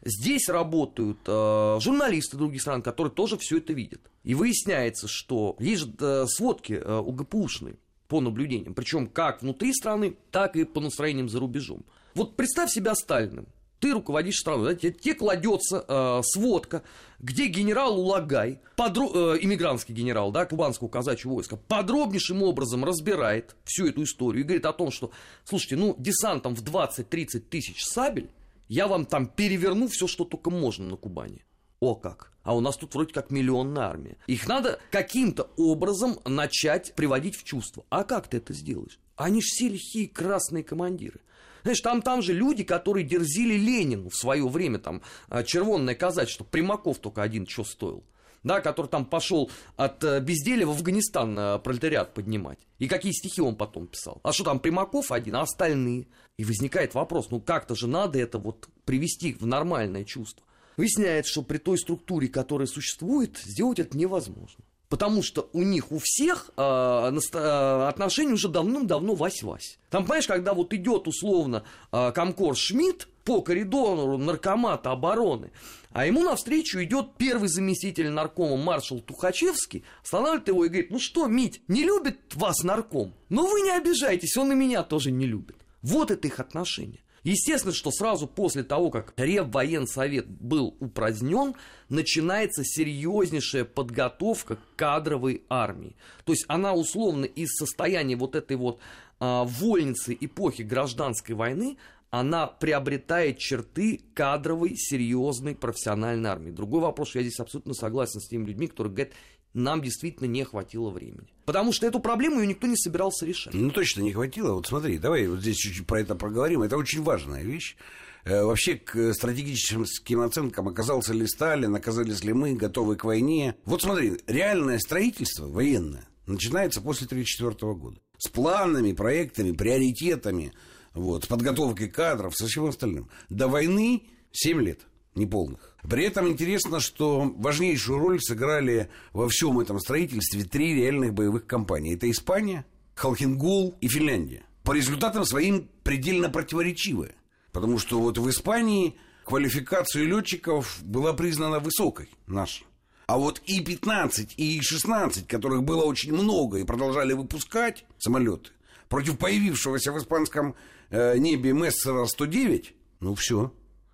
Здесь 0.05 0.49
работают 0.49 1.19
э, 1.25 1.77
журналисты 1.79 2.35
других 2.35 2.61
стран, 2.61 2.81
которые 2.81 3.13
тоже 3.13 3.37
все 3.37 3.57
это 3.57 3.71
видят. 3.73 4.01
И 4.23 4.35
выясняется, 4.35 5.07
что 5.07 5.55
есть 5.59 5.83
же 5.83 5.93
э, 5.99 6.25
сводки 6.27 6.73
э, 6.73 6.97
УГПУшные 6.99 7.77
по 8.09 8.19
наблюдениям, 8.19 8.73
причем 8.73 9.07
как 9.07 9.41
внутри 9.41 9.73
страны, 9.73 10.17
так 10.29 10.55
и 10.55 10.65
по 10.65 10.81
настроениям 10.81 11.29
за 11.29 11.39
рубежом. 11.39 11.85
Вот 12.15 12.35
представь 12.35 12.71
себя 12.71 12.95
Сталиным. 12.95 13.47
Ты 13.79 13.91
руководишь 13.91 14.37
страной, 14.37 14.73
да, 14.73 14.75
тебе, 14.75 14.93
тебе 14.93 15.13
кладется 15.13 15.83
э, 15.85 16.21
сводка, 16.23 16.83
где 17.19 17.47
генерал 17.47 17.99
Улагай, 17.99 18.61
подро- 18.77 19.35
э, 19.35 19.39
иммигрантский 19.41 19.93
генерал, 19.93 20.31
да, 20.31 20.45
кубанского 20.45 20.87
казачьего 20.87 21.33
войска, 21.33 21.57
подробнейшим 21.57 22.43
образом 22.43 22.85
разбирает 22.85 23.55
всю 23.65 23.87
эту 23.87 24.03
историю 24.03 24.41
и 24.41 24.43
говорит 24.43 24.65
о 24.65 24.73
том, 24.73 24.89
что, 24.89 25.11
слушайте, 25.43 25.75
ну, 25.75 25.95
десантом 25.97 26.55
в 26.55 26.63
20-30 26.63 27.39
тысяч 27.39 27.83
сабель 27.83 28.29
я 28.67 28.87
вам 28.87 29.05
там 29.05 29.27
переверну 29.27 29.87
все, 29.87 30.07
что 30.07 30.25
только 30.25 30.49
можно 30.49 30.85
на 30.85 30.97
Кубани. 30.97 31.43
О 31.79 31.95
как. 31.95 32.31
А 32.43 32.55
у 32.55 32.59
нас 32.59 32.77
тут 32.77 32.93
вроде 32.93 33.13
как 33.13 33.29
миллионная 33.29 33.83
армия. 33.83 34.17
Их 34.27 34.47
надо 34.47 34.79
каким-то 34.91 35.49
образом 35.57 36.19
начать 36.25 36.93
приводить 36.93 37.35
в 37.35 37.43
чувство. 37.43 37.85
А 37.89 38.03
как 38.03 38.27
ты 38.27 38.37
это 38.37 38.53
сделаешь? 38.53 38.99
Они 39.15 39.41
же 39.41 39.47
все 39.47 39.69
лихие 39.69 40.07
красные 40.07 40.63
командиры. 40.63 41.19
Знаешь, 41.63 41.79
там, 41.79 42.01
там 42.01 42.21
же 42.21 42.33
люди, 42.33 42.63
которые 42.63 43.05
дерзили 43.05 43.55
Ленину 43.55 44.09
в 44.09 44.15
свое 44.15 44.47
время, 44.47 44.79
там, 44.79 45.01
а, 45.29 45.43
червонное 45.43 45.95
казачество, 45.95 46.43
Примаков 46.43 46.99
только 46.99 47.21
один 47.21 47.47
что 47.47 47.63
стоил. 47.63 48.03
Да, 48.43 48.61
который 48.61 48.87
там 48.87 49.05
пошел 49.05 49.49
от 49.75 50.03
э, 50.03 50.19
безделия 50.19 50.65
в 50.65 50.71
Афганистан 50.71 51.37
э, 51.37 51.59
пролетариат 51.59 52.13
поднимать. 52.13 52.59
И 52.79 52.87
какие 52.87 53.11
стихи 53.11 53.41
он 53.41 53.55
потом 53.55 53.87
писал. 53.87 54.19
А 54.23 54.33
что 54.33 54.43
там, 54.43 54.59
Примаков 54.59 55.11
один, 55.11 55.35
а 55.35 55.41
остальные? 55.41 56.07
И 56.37 56.43
возникает 56.43 56.93
вопрос, 56.93 57.29
ну 57.29 57.39
как-то 57.39 57.75
же 57.75 57.87
надо 57.87 58.19
это 58.19 58.37
вот 58.37 58.67
привести 58.85 59.33
в 59.33 59.45
нормальное 59.45 60.03
чувство. 60.03 60.45
Выясняется, 60.77 61.31
что 61.31 61.41
при 61.43 61.57
той 61.57 61.77
структуре, 61.77 62.27
которая 62.27 62.67
существует, 62.67 63.37
сделать 63.37 63.79
это 63.79 63.97
невозможно. 63.97 64.63
Потому 64.89 65.23
что 65.23 65.49
у 65.53 65.63
них 65.63 65.91
у 65.91 65.99
всех 65.99 66.51
э, 66.55 66.61
наста- 66.61 67.87
отношения 67.87 68.33
уже 68.33 68.47
давным-давно 68.47 69.15
вась-вась. 69.15 69.79
Там, 69.89 70.03
понимаешь, 70.03 70.27
когда 70.27 70.53
вот 70.53 70.71
идет 70.73 71.07
условно 71.07 71.63
э, 71.91 72.11
комкор 72.11 72.55
Шмидт 72.55 73.07
по 73.23 73.41
коридору 73.41 74.17
наркомата 74.17 74.91
обороны, 74.91 75.51
а 75.93 76.05
ему 76.05 76.23
навстречу 76.23 76.83
идет 76.83 77.15
первый 77.17 77.47
заместитель 77.47 78.09
наркома 78.09 78.57
маршал 78.57 78.99
Тухачевский, 78.99 79.83
останавливает 80.03 80.47
его 80.47 80.65
и 80.65 80.69
говорит, 80.69 80.91
ну 80.91 80.99
что, 80.99 81.27
Мить, 81.27 81.61
не 81.67 81.83
любит 81.83 82.19
вас 82.33 82.63
нарком? 82.63 83.13
Но 83.29 83.45
вы 83.47 83.61
не 83.61 83.71
обижайтесь, 83.71 84.35
он 84.35 84.51
и 84.51 84.55
меня 84.55 84.83
тоже 84.83 85.11
не 85.11 85.27
любит. 85.27 85.57
Вот 85.81 86.11
это 86.11 86.27
их 86.27 86.39
отношение. 86.39 87.01
Естественно, 87.23 87.73
что 87.73 87.89
сразу 87.91 88.27
после 88.27 88.63
того, 88.63 88.89
как 88.89 89.13
Реввоенсовет 89.15 90.27
был 90.27 90.75
упразднен, 90.79 91.55
начинается 91.87 92.63
серьезнейшая 92.65 93.63
подготовка 93.63 94.57
кадровой 94.75 95.43
армии. 95.47 95.95
То 96.25 96.33
есть 96.33 96.43
она 96.49 96.73
условно 96.73 97.23
из 97.23 97.55
состояния 97.55 98.17
вот 98.17 98.35
этой 98.35 98.57
вот 98.57 98.79
а, 99.19 99.45
вольницы 99.45 100.17
эпохи 100.19 100.63
гражданской 100.63 101.33
войны, 101.33 101.77
она 102.13 102.45
приобретает 102.45 103.39
черты 103.39 104.01
кадровой, 104.13 104.75
серьезной 104.77 105.55
профессиональной 105.55 106.29
армии. 106.29 106.51
Другой 106.51 106.79
вопрос, 106.79 107.09
что 107.09 107.17
я 107.17 107.25
здесь 107.25 107.39
абсолютно 107.39 107.73
согласен 107.73 108.19
с 108.21 108.27
теми 108.27 108.45
людьми, 108.45 108.67
которые 108.67 108.93
говорят, 108.93 109.13
нам 109.55 109.81
действительно 109.81 110.27
не 110.27 110.43
хватило 110.43 110.91
времени. 110.91 111.33
Потому 111.45 111.73
что 111.73 111.87
эту 111.87 111.99
проблему 111.99 112.39
ее 112.39 112.45
никто 112.45 112.67
не 112.67 112.77
собирался 112.77 113.25
решать. 113.25 113.55
Ну, 113.55 113.71
точно 113.71 114.01
не 114.01 114.13
хватило. 114.13 114.53
Вот 114.53 114.67
смотри, 114.67 114.99
давай 114.99 115.27
вот 115.27 115.39
здесь 115.39 115.57
чуть-чуть 115.57 115.87
про 115.87 116.01
это 116.01 116.13
проговорим. 116.13 116.61
Это 116.61 116.77
очень 116.77 117.01
важная 117.01 117.41
вещь. 117.41 117.77
Э, 118.25 118.43
вообще 118.43 118.75
к 118.75 119.11
стратегическим 119.15 120.21
оценкам 120.21 120.67
оказался 120.67 121.13
ли 121.13 121.25
Сталин, 121.25 121.73
оказались 121.73 122.23
ли 122.23 122.33
мы 122.33 122.53
готовы 122.53 122.95
к 122.95 123.05
войне. 123.05 123.55
Вот 123.65 123.81
смотри, 123.81 124.19
реальное 124.27 124.77
строительство 124.77 125.47
военное 125.47 126.07
начинается 126.27 126.79
после 126.79 127.07
1934 127.07 127.73
года. 127.73 127.97
С 128.19 128.29
планами, 128.29 128.93
проектами, 128.93 129.51
приоритетами, 129.51 130.53
вот, 130.93 131.25
с 131.25 131.27
подготовкой 131.27 131.89
кадров, 131.89 132.35
со 132.35 132.47
всем 132.47 132.65
остальным. 132.65 133.09
До 133.29 133.47
войны 133.47 134.03
7 134.31 134.61
лет 134.61 134.81
неполных. 135.15 135.75
При 135.83 136.05
этом 136.05 136.27
интересно, 136.27 136.79
что 136.79 137.33
важнейшую 137.35 137.99
роль 137.99 138.21
сыграли 138.21 138.89
во 139.11 139.27
всем 139.29 139.59
этом 139.59 139.79
строительстве 139.79 140.43
три 140.43 140.73
реальных 140.73 141.13
боевых 141.13 141.45
компании. 141.45 141.95
Это 141.95 142.09
Испания, 142.09 142.65
Халхингол 142.95 143.75
и 143.81 143.87
Финляндия. 143.87 144.43
По 144.63 144.71
результатам 144.71 145.25
своим 145.25 145.69
предельно 145.83 146.29
противоречивые. 146.29 147.15
Потому 147.51 147.77
что 147.79 147.99
вот 147.99 148.17
в 148.17 148.29
Испании 148.29 148.95
квалификация 149.25 150.05
летчиков 150.05 150.79
была 150.81 151.13
признана 151.13 151.59
высокой, 151.59 152.09
наша. 152.27 152.63
А 153.05 153.17
вот 153.17 153.41
И-15 153.45 154.35
и 154.37 154.57
И-16, 154.57 155.27
которых 155.27 155.63
было 155.63 155.83
очень 155.83 156.13
много 156.13 156.59
и 156.59 156.63
продолжали 156.63 157.13
выпускать 157.13 157.85
самолеты, 157.97 158.51
против 158.87 159.17
появившегося 159.17 159.91
в 159.91 159.99
испанском 159.99 160.55
э, 160.93 161.17
небе 161.17 161.51
Мессера-109, 161.51 162.67
ну 162.99 163.15
все, 163.15 163.51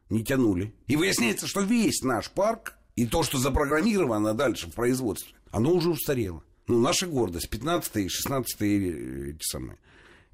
не 0.09 0.23
тянули. 0.23 0.73
И 0.87 0.95
выясняется, 0.95 1.47
что 1.47 1.61
весь 1.61 2.01
наш 2.03 2.29
парк 2.29 2.75
и 2.95 3.07
то, 3.07 3.23
что 3.23 3.37
запрограммировано 3.37 4.33
дальше 4.33 4.67
в 4.67 4.73
производстве, 4.73 5.33
оно 5.51 5.73
уже 5.73 5.89
устарело. 5.89 6.43
Ну, 6.67 6.79
наша 6.79 7.07
гордость, 7.07 7.49
15 7.49 7.95
и 7.95 8.09
16 8.09 8.61
эти 8.61 9.41
самые 9.41 9.79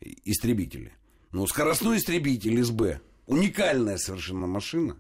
истребители. 0.01 0.91
Ну, 1.32 1.45
скоростной 1.47 1.97
истребитель 1.97 2.62
СБ, 2.63 2.99
уникальная 3.28 3.97
совершенно 3.97 4.47
машина, 4.47 4.97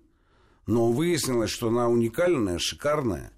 но 0.67 0.91
выяснилось, 0.91 1.49
что 1.49 1.69
она 1.69 1.89
уникальная, 1.89 2.59
шикарная, 2.59 3.31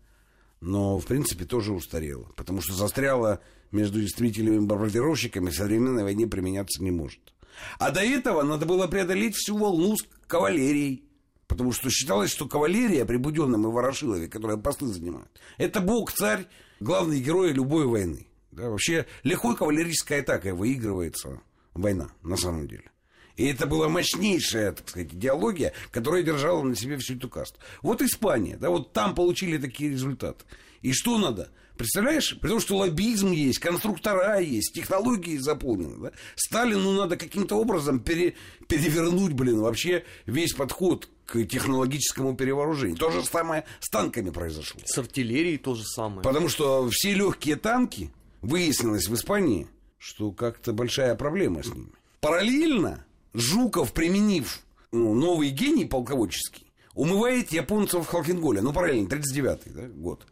но, 0.59 0.99
в 0.99 1.05
принципе, 1.05 1.45
тоже 1.45 1.71
устарела, 1.71 2.27
потому 2.35 2.61
что 2.61 2.73
застряла 2.73 3.39
между 3.71 4.03
истребителями 4.03 4.55
и 4.55 4.59
бомбардировщиками, 4.59 5.49
в 5.49 5.55
современной 5.55 6.03
войне 6.03 6.27
применяться 6.27 6.83
не 6.83 6.91
может. 6.91 7.33
А 7.79 7.91
до 7.91 8.01
этого 8.01 8.43
надо 8.43 8.65
было 8.65 8.87
преодолеть 8.87 9.35
всю 9.35 9.57
волну 9.57 9.95
с 9.97 10.05
кавалерией, 10.27 11.07
Потому 11.47 11.71
что 11.71 11.89
считалось, 11.89 12.29
что 12.29 12.47
кавалерия 12.47 13.05
при 13.05 13.17
Буденном 13.17 13.67
и 13.67 13.71
Ворошилове, 13.71 14.27
которые 14.27 14.57
посты 14.57 14.85
занимают, 14.85 15.29
это 15.57 15.79
бог, 15.79 16.11
царь, 16.11 16.47
главный 16.79 17.21
герой 17.21 17.53
любой 17.53 17.85
войны. 17.85 18.27
Да, 18.51 18.69
вообще 18.69 19.05
легкой 19.23 19.55
кавалерийской 19.55 20.21
атакой 20.21 20.51
выигрывается 20.51 21.41
война, 21.73 22.09
на 22.21 22.35
самом 22.35 22.67
деле. 22.67 22.91
И 23.37 23.45
это 23.45 23.67
была 23.67 23.87
мощнейшая, 23.87 24.71
так 24.71 24.89
сказать, 24.89 25.13
идеология, 25.13 25.73
которая 25.91 26.23
держала 26.23 26.63
на 26.63 26.75
себе 26.75 26.97
всю 26.97 27.15
эту 27.15 27.29
касту. 27.29 27.59
Вот 27.81 28.01
Испания, 28.01 28.57
да, 28.57 28.69
вот 28.69 28.93
там 28.93 29.13
получили 29.15 29.57
такие 29.57 29.91
результаты. 29.91 30.43
И 30.81 30.91
что 30.91 31.17
надо? 31.19 31.49
Представляешь? 31.77 32.37
При 32.39 32.49
том, 32.49 32.59
что 32.59 32.77
лоббизм 32.77 33.31
есть, 33.31 33.59
конструктора 33.59 34.39
есть, 34.39 34.73
технологии 34.73 35.37
заполнены. 35.37 35.97
Да? 35.97 36.11
Сталину 36.35 36.93
надо 36.93 37.17
каким-то 37.17 37.55
образом 37.55 37.99
пере, 37.99 38.35
перевернуть, 38.67 39.33
блин, 39.33 39.61
вообще 39.61 40.03
весь 40.25 40.53
подход 40.53 41.09
к 41.25 41.43
технологическому 41.43 42.35
перевооружению. 42.35 42.97
То 42.97 43.11
же 43.11 43.23
самое 43.23 43.65
с 43.79 43.89
танками 43.89 44.29
произошло. 44.29 44.79
С 44.85 44.97
артиллерией 44.97 45.57
то 45.57 45.75
же 45.75 45.83
самое. 45.83 46.21
Потому 46.21 46.49
что 46.49 46.89
все 46.89 47.13
легкие 47.13 47.57
танки, 47.57 48.11
выяснилось 48.41 49.07
в 49.07 49.13
Испании, 49.13 49.67
что 49.97 50.31
как-то 50.31 50.73
большая 50.73 51.15
проблема 51.15 51.63
с 51.63 51.67
ними. 51.67 51.91
Параллельно 52.21 53.05
Жуков, 53.33 53.93
применив 53.93 54.61
ну, 54.91 55.13
новый 55.13 55.49
гений 55.49 55.85
полководческий, 55.85 56.67
умывает 56.93 57.51
японцев 57.51 58.05
в 58.05 58.09
Халкинголе. 58.09 58.61
Ну, 58.61 58.73
параллельно, 58.73 59.07
39-й 59.07 59.69
да, 59.71 59.87
год. 59.87 60.25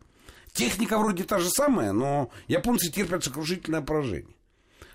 Техника 0.55 0.97
вроде 0.97 1.25
та 1.25 1.39
же 1.39 1.49
самая, 1.49 1.91
но 1.91 2.31
японцы 2.47 2.89
терпят 2.89 3.25
сокрушительное 3.25 3.81
поражение. 3.81 4.35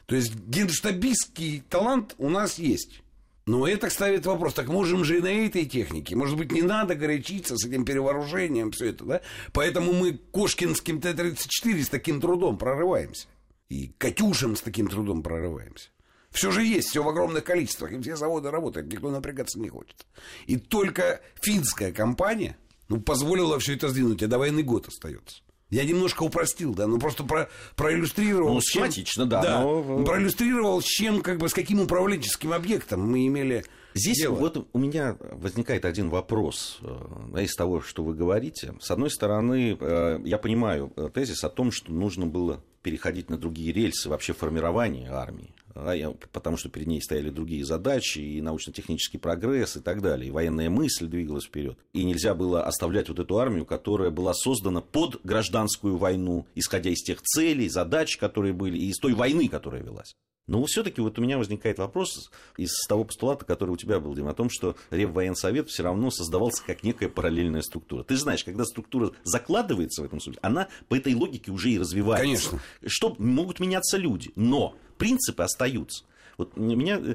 То 0.07 0.17
есть 0.17 0.35
генштабистский 0.35 1.63
талант 1.69 2.15
у 2.17 2.31
нас 2.31 2.59
есть. 2.59 3.03
Но 3.45 3.69
это 3.69 3.91
ставит 3.91 4.25
вопрос, 4.25 4.55
так 4.55 4.69
можем 4.69 5.05
же 5.05 5.19
и 5.19 5.21
на 5.21 5.47
этой 5.47 5.67
технике. 5.67 6.17
Может 6.17 6.39
быть, 6.39 6.51
не 6.51 6.63
надо 6.63 6.95
горячиться 6.95 7.59
с 7.59 7.67
этим 7.67 7.85
перевооружением, 7.85 8.71
все 8.71 8.87
это, 8.87 9.05
да? 9.05 9.21
Поэтому 9.53 9.93
мы 9.93 10.15
Кошкинским 10.15 10.99
Т-34 10.99 11.83
с 11.83 11.89
таким 11.91 12.23
трудом 12.23 12.57
прорываемся. 12.57 13.29
И 13.69 13.89
Катюшем 13.99 14.57
с 14.57 14.63
таким 14.63 14.89
трудом 14.89 15.23
прорываемся. 15.23 15.91
Все 16.31 16.51
же 16.53 16.65
есть, 16.65 16.89
все 16.89 17.03
в 17.03 17.09
огромных 17.09 17.45
количествах, 17.45 17.93
и 17.93 18.01
все 18.01 18.17
заводы 18.17 18.51
работают, 18.51 18.91
никто 18.91 19.11
напрягаться 19.11 19.61
не 19.61 19.69
хочет. 19.69 20.07
И 20.47 20.57
только 20.57 21.21
финская 21.43 21.93
компания 21.93 22.57
ну, 22.89 22.99
позволила 23.01 23.59
все 23.59 23.75
это 23.75 23.91
сдвинуть, 23.91 24.23
а 24.23 24.27
до 24.27 24.39
войны 24.39 24.63
год 24.63 24.89
остается. 24.89 25.43
Я 25.71 25.85
немножко 25.85 26.25
упростил, 26.25 26.75
да, 26.75 26.87
ну 26.87 26.99
просто 26.99 27.25
про, 27.25 27.49
проиллюстрировал. 27.77 28.55
Ну, 28.55 28.61
схематично, 28.61 29.25
да. 29.25 29.41
да 29.41 29.61
но... 29.63 30.05
Проиллюстрировал, 30.05 30.83
с 30.83 30.85
чем, 30.85 31.23
как 31.23 31.39
бы, 31.39 31.49
с 31.49 31.55
каким 31.55 31.81
управленческим 31.81 32.53
объектом 32.53 33.09
мы 33.09 33.27
имели 33.27 33.65
Здесь 33.95 34.19
дело. 34.19 34.35
вот 34.35 34.69
у 34.73 34.79
меня 34.79 35.17
возникает 35.21 35.85
один 35.85 36.11
вопрос 36.11 36.79
э, 36.83 37.43
из 37.43 37.55
того, 37.55 37.81
что 37.81 38.05
вы 38.05 38.15
говорите. 38.15 38.75
С 38.81 38.91
одной 38.91 39.11
стороны, 39.11 39.77
э, 39.81 40.21
я 40.25 40.39
понимаю 40.39 40.93
э, 40.97 41.09
тезис 41.13 41.45
о 41.45 41.49
том, 41.49 41.73
что 41.73 41.93
нужно 41.93 42.27
было 42.27 42.63
переходить 42.83 43.31
на 43.31 43.39
другие 43.39 43.73
рельсы 43.73 44.09
вообще 44.09 44.33
формирования 44.33 45.11
армии 45.11 45.55
потому 45.75 46.57
что 46.57 46.69
перед 46.69 46.87
ней 46.87 47.01
стояли 47.01 47.31
другие 47.31 47.65
задачи, 47.65 48.19
и 48.19 48.41
научно-технический 48.41 49.19
прогресс, 49.19 49.77
и 49.77 49.81
так 49.81 50.03
далее, 50.03 50.29
и 50.29 50.33
военная 50.33 50.71
мысль 50.71 51.07
двигалась 51.07 51.45
вперед. 51.45 51.79
И 51.93 52.05
нельзя 52.05 52.35
было 52.35 52.65
оставлять 52.65 53.09
вот 53.09 53.19
эту 53.19 53.39
армию, 53.39 53.67
которая 53.67 54.11
была 54.11 54.35
создана 54.35 54.81
под 54.81 55.21
гражданскую 55.25 55.97
войну, 55.97 56.47
исходя 56.55 56.91
из 56.91 57.03
тех 57.03 57.23
целей, 57.23 57.69
задач, 57.69 58.17
которые 58.17 58.53
были, 58.53 58.79
и 58.79 58.89
из 58.89 58.99
той 58.99 59.15
войны, 59.15 59.49
которая 59.49 59.83
велась. 59.83 60.15
Но 60.51 60.65
все-таки 60.65 61.01
вот 61.01 61.17
у 61.17 61.23
меня 61.23 61.39
возникает 61.39 61.79
вопрос 61.79 62.29
из 62.57 62.73
того 62.89 63.05
постулата, 63.05 63.45
который 63.45 63.71
у 63.71 63.77
тебя 63.77 64.01
был, 64.01 64.17
Дим, 64.17 64.27
о 64.27 64.35
том, 64.35 64.51
что 64.51 64.75
Реввоенсовет 64.91 65.69
все 65.69 65.85
равно 65.85 66.11
создавался 66.11 66.65
как 66.65 66.83
некая 66.83 67.09
параллельная 67.09 67.63
структура. 67.63 68.03
Ты 68.03 68.17
знаешь, 68.17 68.43
когда 68.43 68.65
структура 68.65 69.13
закладывается 69.23 70.03
в 70.03 70.07
этом 70.07 70.19
случае, 70.19 70.41
она 70.43 70.67
по 70.89 70.97
этой 70.97 71.15
логике 71.15 71.53
уже 71.53 71.71
и 71.71 71.79
развивается. 71.79 72.25
Конечно. 72.25 72.61
Что 72.85 73.15
могут 73.19 73.61
меняться 73.61 73.97
люди, 73.97 74.33
но 74.35 74.75
принципы 75.01 75.43
остаются. 75.43 76.05
Вот 76.37 76.57
меня 76.57 77.01
э, 77.01 77.15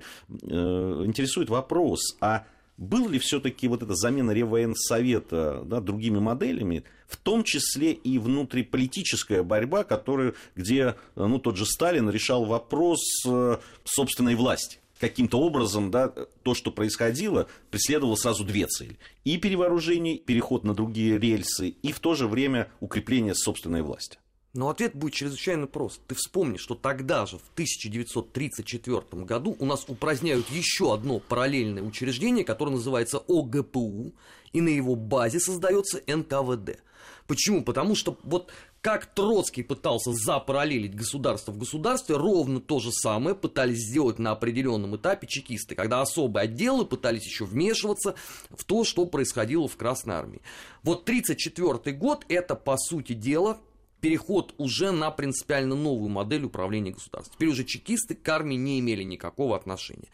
интересует 1.05 1.49
вопрос, 1.49 2.17
а 2.19 2.45
был 2.77 3.07
ли 3.07 3.19
все-таки 3.19 3.67
вот 3.67 3.83
эта 3.83 3.95
замена 3.95 4.31
Реввоенсовета 4.31 5.63
да, 5.65 5.79
другими 5.79 6.19
моделями, 6.19 6.83
в 7.07 7.15
том 7.15 7.43
числе 7.43 7.93
и 7.93 8.19
внутриполитическая 8.19 9.43
борьба, 9.43 9.83
которая, 9.83 10.33
где 10.55 10.95
ну, 11.15 11.39
тот 11.39 11.57
же 11.57 11.65
Сталин 11.65 12.09
решал 12.09 12.45
вопрос 12.45 13.01
э, 13.25 13.57
собственной 13.85 14.35
власти? 14.35 14.79
каким-то 14.99 15.39
образом 15.41 15.91
да, 15.91 16.07
то, 16.43 16.53
что 16.53 16.71
происходило, 16.71 17.47
преследовало 17.69 18.15
сразу 18.15 18.45
две 18.45 18.65
цели. 18.65 18.97
И 19.25 19.37
перевооружение, 19.37 20.17
переход 20.17 20.63
на 20.63 20.73
другие 20.73 21.19
рельсы, 21.19 21.67
и 21.69 21.91
в 21.91 21.99
то 21.99 22.15
же 22.15 22.27
время 22.27 22.69
укрепление 22.79 23.35
собственной 23.35 23.81
власти. 23.81 24.17
Но 24.55 24.69
ответ 24.69 24.95
будет 24.95 25.13
чрезвычайно 25.13 25.67
прост. 25.67 25.99
Ты 26.07 26.15
вспомни, 26.15 26.55
что 26.55 26.75
тогда 26.75 27.25
же, 27.25 27.37
в 27.37 27.49
1934 27.53 29.23
году, 29.25 29.57
у 29.59 29.65
нас 29.65 29.83
упраздняют 29.89 30.49
еще 30.49 30.93
одно 30.93 31.19
параллельное 31.19 31.83
учреждение, 31.83 32.45
которое 32.45 32.71
называется 32.71 33.21
ОГПУ, 33.27 34.13
и 34.53 34.61
на 34.61 34.69
его 34.69 34.95
базе 34.95 35.41
создается 35.41 36.01
НКВД. 36.07 36.79
Почему? 37.27 37.65
Потому 37.65 37.95
что 37.95 38.17
вот 38.23 38.49
как 38.79 39.07
Троцкий 39.07 39.61
пытался 39.61 40.13
запараллелить 40.13 40.95
государство 40.95 41.51
в 41.51 41.57
государстве, 41.57 42.15
ровно 42.15 42.61
то 42.61 42.79
же 42.79 42.93
самое 42.93 43.35
пытались 43.35 43.79
сделать 43.79 44.19
на 44.19 44.31
определенном 44.31 44.95
этапе 44.95 45.27
чекисты, 45.27 45.75
когда 45.75 46.01
особые 46.01 46.43
отделы 46.43 46.85
пытались 46.85 47.25
еще 47.25 47.43
вмешиваться 47.43 48.15
в 48.51 48.63
то, 48.63 48.85
что 48.85 49.05
происходило 49.05 49.67
в 49.67 49.75
Красной 49.75 50.15
Армии. 50.15 50.41
Вот 50.81 51.01
1934 51.01 51.97
год– 51.97 52.25
это, 52.29 52.55
по 52.55 52.77
сути 52.77 53.13
дела, 53.13 53.59
переход 54.05 54.53
уже 54.59 54.91
на 54.91 55.09
принципиально 55.09 55.73
новую 55.73 56.09
модель 56.09 56.43
управления 56.43 56.91
государством. 56.91 57.33
Теперь 57.35 57.49
уже 57.49 57.63
чекисты 57.63 58.13
к 58.13 58.29
армии 58.29 58.53
не 58.53 58.79
имели 58.79 59.01
никакого 59.01 59.55
отношения. 59.55 60.09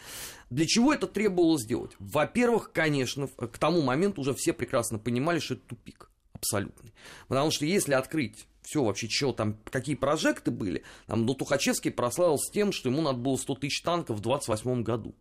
Для 0.49 0.65
чего 0.65 0.93
это 0.93 1.07
требовалось 1.07 1.63
сделать? 1.63 1.91
Во-первых, 1.99 2.71
конечно, 2.71 3.27
к 3.27 3.57
тому 3.57 3.81
моменту 3.81 4.21
уже 4.21 4.33
все 4.33 4.53
прекрасно 4.53 4.97
понимали, 4.97 5.39
что 5.39 5.55
это 5.55 5.63
тупик 5.67 6.09
абсолютный. 6.31 6.93
Потому 7.27 7.51
что 7.51 7.65
если 7.65 7.93
открыть 7.93 8.47
все 8.61 8.81
вообще, 8.81 9.09
что 9.09 9.33
там, 9.33 9.57
какие 9.69 9.97
прожекты 9.97 10.51
были, 10.51 10.83
там, 11.07 11.25
ну, 11.25 11.33
Тухачевский 11.33 11.91
прославился 11.91 12.49
тем, 12.53 12.71
что 12.71 12.87
ему 12.87 13.01
надо 13.01 13.17
было 13.17 13.35
100 13.35 13.55
тысяч 13.55 13.81
танков 13.81 14.19
в 14.19 14.21
28 14.21 14.83
году. 14.83 15.13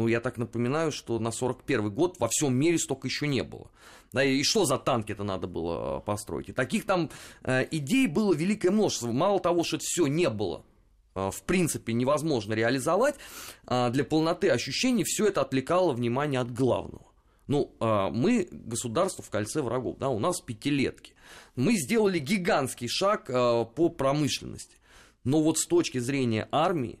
Ну, 0.00 0.08
я 0.08 0.20
так 0.20 0.38
напоминаю, 0.38 0.92
что 0.92 1.18
на 1.18 1.30
41 1.30 1.90
год 1.90 2.16
во 2.18 2.28
всем 2.28 2.54
мире 2.54 2.78
столько 2.78 3.06
еще 3.06 3.26
не 3.26 3.42
было. 3.42 3.70
Да, 4.12 4.24
и 4.24 4.42
что 4.44 4.64
за 4.64 4.78
танки 4.78 5.12
это 5.12 5.24
надо 5.24 5.46
было 5.46 5.98
э, 5.98 6.00
построить? 6.00 6.48
И 6.48 6.52
таких 6.52 6.86
там 6.86 7.10
э, 7.42 7.66
идей 7.70 8.06
было 8.06 8.32
великое 8.32 8.70
множество. 8.70 9.12
Мало 9.12 9.40
того, 9.40 9.62
что 9.62 9.76
это 9.76 9.84
все 9.84 10.06
не 10.06 10.30
было 10.30 10.64
э, 11.14 11.30
в 11.30 11.42
принципе 11.42 11.92
невозможно 11.92 12.54
реализовать, 12.54 13.16
э, 13.66 13.90
для 13.90 14.02
полноты 14.04 14.48
ощущений 14.48 15.04
все 15.04 15.26
это 15.26 15.42
отвлекало 15.42 15.92
внимание 15.92 16.40
от 16.40 16.50
главного. 16.50 17.04
Ну, 17.46 17.70
э, 17.78 18.08
мы 18.10 18.48
государство 18.50 19.22
в 19.22 19.28
кольце 19.28 19.60
врагов, 19.60 19.98
да, 19.98 20.08
у 20.08 20.18
нас 20.18 20.40
пятилетки. 20.40 21.12
Мы 21.56 21.76
сделали 21.76 22.18
гигантский 22.18 22.88
шаг 22.88 23.28
э, 23.28 23.66
по 23.76 23.90
промышленности. 23.90 24.78
Но 25.24 25.42
вот 25.42 25.58
с 25.58 25.66
точки 25.66 25.98
зрения 25.98 26.48
армии, 26.50 26.98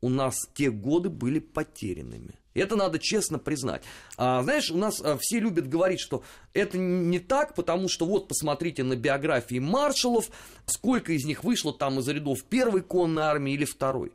у 0.00 0.08
нас 0.08 0.36
те 0.54 0.70
годы 0.70 1.08
были 1.08 1.38
потерянными. 1.38 2.34
Это 2.54 2.76
надо 2.76 2.98
честно 2.98 3.38
признать. 3.38 3.82
А, 4.16 4.42
знаешь, 4.42 4.70
у 4.70 4.76
нас 4.76 5.00
а, 5.02 5.18
все 5.20 5.40
любят 5.40 5.68
говорить, 5.68 6.00
что 6.00 6.22
это 6.54 6.78
не 6.78 7.18
так, 7.18 7.54
потому 7.54 7.88
что 7.88 8.06
вот 8.06 8.28
посмотрите 8.28 8.82
на 8.82 8.96
биографии 8.96 9.58
маршалов, 9.58 10.30
сколько 10.64 11.12
из 11.12 11.24
них 11.24 11.44
вышло 11.44 11.72
там 11.72 11.98
из 11.98 12.08
рядов 12.08 12.42
первой 12.44 12.80
конной 12.80 13.24
армии 13.24 13.52
или 13.52 13.66
второй. 13.66 14.12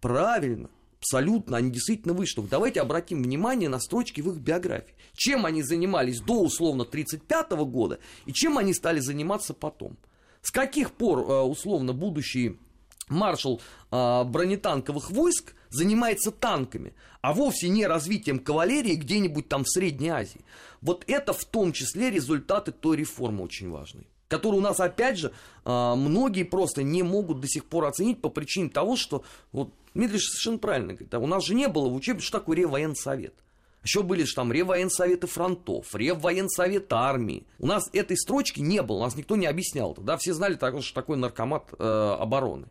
Правильно, 0.00 0.70
абсолютно, 0.98 1.56
они 1.56 1.70
действительно 1.70 2.14
вышли. 2.14 2.42
Давайте 2.50 2.80
обратим 2.80 3.22
внимание 3.22 3.68
на 3.68 3.78
строчки 3.78 4.20
в 4.20 4.30
их 4.30 4.38
биографии. 4.38 4.94
Чем 5.14 5.46
они 5.46 5.62
занимались 5.62 6.20
до 6.20 6.42
условно 6.42 6.82
1935 6.82 7.52
года 7.68 8.00
и 8.26 8.32
чем 8.32 8.58
они 8.58 8.74
стали 8.74 8.98
заниматься 8.98 9.54
потом. 9.54 9.96
С 10.42 10.50
каких 10.50 10.90
пор 10.92 11.20
а, 11.20 11.44
условно 11.44 11.92
будущие 11.92 12.56
маршал 13.08 13.60
э, 13.90 14.24
бронетанковых 14.24 15.10
войск 15.10 15.54
занимается 15.70 16.30
танками, 16.30 16.94
а 17.20 17.32
вовсе 17.32 17.68
не 17.68 17.86
развитием 17.86 18.38
кавалерии 18.38 18.94
где-нибудь 18.94 19.48
там 19.48 19.64
в 19.64 19.70
Средней 19.70 20.10
Азии. 20.10 20.44
Вот 20.80 21.04
это 21.06 21.32
в 21.32 21.44
том 21.44 21.72
числе 21.72 22.10
результаты 22.10 22.72
той 22.72 22.96
реформы 22.96 23.42
очень 23.42 23.70
важной 23.70 24.06
которую 24.26 24.62
у 24.62 24.64
нас, 24.64 24.80
опять 24.80 25.16
же, 25.18 25.32
э, 25.64 25.94
многие 25.94 26.42
просто 26.42 26.82
не 26.82 27.04
могут 27.04 27.38
до 27.38 27.46
сих 27.46 27.66
пор 27.66 27.84
оценить 27.84 28.20
по 28.20 28.30
причине 28.30 28.68
того, 28.68 28.96
что, 28.96 29.22
вот 29.52 29.70
Дмитрий 29.94 30.18
совершенно 30.18 30.58
правильно 30.58 30.94
говорит, 30.94 31.14
а 31.14 31.20
у 31.20 31.26
нас 31.26 31.44
же 31.44 31.54
не 31.54 31.68
было 31.68 31.88
в 31.88 31.94
учебнике, 31.94 32.26
что 32.26 32.38
такое 32.40 32.56
Реввоенсовет. 32.56 33.34
Еще 33.84 34.02
были 34.02 34.24
же 34.24 34.34
там 34.34 34.50
Реввоенсоветы 34.50 35.26
фронтов, 35.26 35.94
Реввоенсовет 35.94 36.92
армии. 36.92 37.46
У 37.58 37.66
нас 37.66 37.88
этой 37.92 38.16
строчки 38.16 38.60
не 38.60 38.82
было, 38.82 38.96
у 38.96 39.02
нас 39.02 39.14
никто 39.14 39.36
не 39.36 39.46
объяснял. 39.46 39.94
Да? 39.94 40.16
Все 40.16 40.32
знали, 40.32 40.56
что 40.56 40.94
такое 40.94 41.18
наркомат 41.18 41.68
э, 41.78 42.16
обороны. 42.18 42.66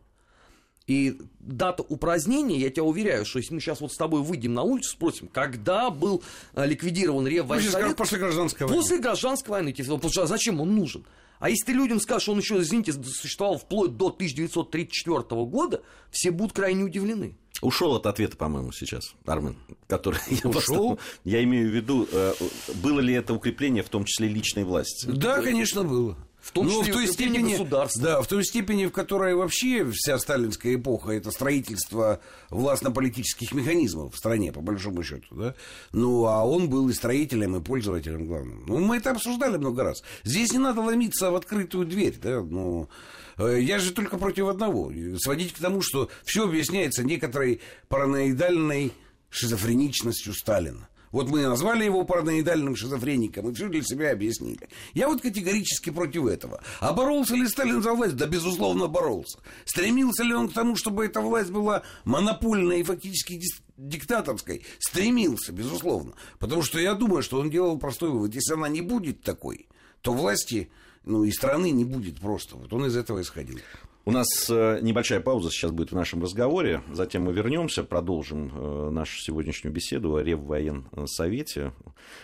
И 0.86 1.18
дата 1.40 1.82
упразднения, 1.82 2.58
я 2.58 2.70
тебя 2.70 2.84
уверяю, 2.84 3.24
что 3.24 3.38
если 3.38 3.54
мы 3.54 3.60
сейчас 3.60 3.80
вот 3.80 3.92
с 3.92 3.96
тобой 3.96 4.22
выйдем 4.22 4.52
на 4.52 4.62
улицу, 4.62 4.90
спросим, 4.90 5.28
когда 5.28 5.88
был 5.88 6.22
э, 6.54 6.66
ликвидирован 6.66 7.26
Реввоенсовет? 7.26 7.96
После 7.96 8.18
гражданской 8.18 8.66
войны. 8.66 8.80
После 8.80 8.98
гражданской 8.98 9.50
войны. 9.50 9.74
Потому 9.74 10.10
что 10.10 10.26
зачем 10.26 10.60
он 10.60 10.74
нужен? 10.74 11.04
А 11.38 11.48
если 11.48 11.66
ты 11.66 11.72
людям 11.72 12.00
скажешь, 12.00 12.24
что 12.24 12.32
он 12.32 12.38
еще, 12.38 12.58
извините, 12.58 12.92
существовал 12.92 13.58
вплоть 13.58 13.96
до 13.96 14.06
1934 14.06 15.44
года, 15.44 15.82
все 16.10 16.30
будут 16.30 16.54
крайне 16.54 16.84
удивлены. 16.84 17.36
Ушел 17.62 17.94
от 17.94 18.06
ответа, 18.06 18.36
по-моему, 18.36 18.72
сейчас, 18.72 19.14
Армен, 19.24 19.56
который 19.86 20.20
я, 20.30 20.50
Ушел? 20.50 20.98
я 21.24 21.42
имею 21.44 21.70
в 21.70 21.74
виду, 21.74 22.06
э, 22.10 22.34
было 22.74 23.00
ли 23.00 23.14
это 23.14 23.32
укрепление, 23.32 23.82
в 23.82 23.88
том 23.88 24.04
числе 24.04 24.28
личной 24.28 24.64
власти? 24.64 25.06
Да, 25.06 25.40
конечно, 25.40 25.84
было. 25.84 26.16
В 26.44 26.52
том 26.52 26.68
числе 26.68 26.82
ну, 26.82 26.90
в 26.90 26.92
той 26.92 27.06
степени 27.06 27.52
государства. 27.52 28.02
Да, 28.02 28.22
в 28.22 28.26
той 28.26 28.44
степени, 28.44 28.84
в 28.84 28.92
которой 28.92 29.34
вообще 29.34 29.90
вся 29.90 30.18
сталинская 30.18 30.74
эпоха 30.74 31.12
это 31.12 31.30
строительство 31.30 32.20
властно-политических 32.50 33.52
механизмов 33.52 34.14
в 34.14 34.18
стране, 34.18 34.52
по 34.52 34.60
большому 34.60 35.02
счету, 35.02 35.34
да. 35.34 35.54
Ну, 35.92 36.26
а 36.26 36.44
он 36.44 36.68
был 36.68 36.90
и 36.90 36.92
строителем, 36.92 37.56
и 37.56 37.62
пользователем 37.62 38.26
главным. 38.26 38.62
Ну, 38.68 38.78
мы 38.78 38.98
это 38.98 39.12
обсуждали 39.12 39.56
много 39.56 39.84
раз. 39.84 40.04
Здесь 40.22 40.52
не 40.52 40.58
надо 40.58 40.82
ломиться 40.82 41.30
в 41.30 41.34
открытую 41.34 41.86
дверь, 41.86 42.16
да, 42.22 42.42
ну. 42.42 42.90
Я 43.38 43.78
же 43.78 43.92
только 43.92 44.18
против 44.18 44.46
одного. 44.46 44.92
Сводить 45.16 45.54
к 45.54 45.58
тому, 45.58 45.80
что 45.80 46.10
все 46.24 46.44
объясняется 46.44 47.04
некоторой 47.04 47.62
параноидальной 47.88 48.92
шизофреничностью 49.30 50.34
Сталина. 50.34 50.88
Вот 51.14 51.28
мы 51.28 51.46
назвали 51.46 51.84
его 51.84 52.02
параноидальным 52.02 52.74
шизофреником 52.74 53.48
и 53.48 53.54
все 53.54 53.68
для 53.68 53.84
себя 53.84 54.10
объяснили. 54.10 54.68
Я 54.94 55.08
вот 55.08 55.22
категорически 55.22 55.90
против 55.90 56.26
этого. 56.26 56.60
А 56.80 56.92
боролся 56.92 57.36
ли 57.36 57.46
Сталин 57.46 57.84
за 57.84 57.94
власть? 57.94 58.16
Да, 58.16 58.26
безусловно, 58.26 58.88
боролся. 58.88 59.38
Стремился 59.64 60.24
ли 60.24 60.34
он 60.34 60.48
к 60.48 60.52
тому, 60.52 60.74
чтобы 60.74 61.04
эта 61.04 61.20
власть 61.20 61.52
была 61.52 61.84
монопольной 62.04 62.80
и 62.80 62.82
фактически 62.82 63.40
диктаторской? 63.76 64.66
Стремился, 64.80 65.52
безусловно. 65.52 66.14
Потому 66.40 66.64
что 66.64 66.80
я 66.80 66.94
думаю, 66.94 67.22
что 67.22 67.38
он 67.38 67.48
делал 67.48 67.78
простой 67.78 68.10
вывод. 68.10 68.34
Если 68.34 68.52
она 68.52 68.68
не 68.68 68.80
будет 68.80 69.22
такой, 69.22 69.68
то 70.00 70.12
власти 70.12 70.68
ну, 71.04 71.22
и 71.22 71.30
страны 71.30 71.70
не 71.70 71.84
будет 71.84 72.18
просто. 72.18 72.56
Вот 72.56 72.72
он 72.72 72.86
из 72.86 72.96
этого 72.96 73.22
исходил. 73.22 73.60
У 74.06 74.10
нас 74.10 74.28
э, 74.50 74.80
небольшая 74.82 75.20
пауза 75.20 75.50
сейчас 75.50 75.70
будет 75.70 75.92
в 75.92 75.94
нашем 75.94 76.22
разговоре, 76.22 76.82
затем 76.92 77.22
мы 77.22 77.32
вернемся, 77.32 77.84
продолжим 77.84 78.52
э, 78.54 78.90
нашу 78.90 79.18
сегодняшнюю 79.18 79.72
беседу 79.72 80.16
о 80.16 80.22
Реввоенсовете, 80.22 81.72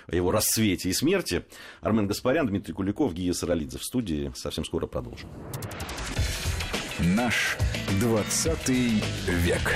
о 0.07 0.15
его 0.15 0.31
расцвете 0.31 0.91
и 0.91 0.93
смерти. 0.93 1.47
Армен 1.81 2.07
Гаспарян, 2.07 2.47
Дмитрий 2.47 2.75
Куликов, 2.75 3.15
Гия 3.15 3.33
Саралидзе 3.33 3.79
в 3.79 3.85
студии. 3.85 4.31
Совсем 4.35 4.67
скоро 4.67 4.87
продолжим. 4.87 5.31
Наш 6.99 7.57
20 7.99 8.69
век. 8.69 9.75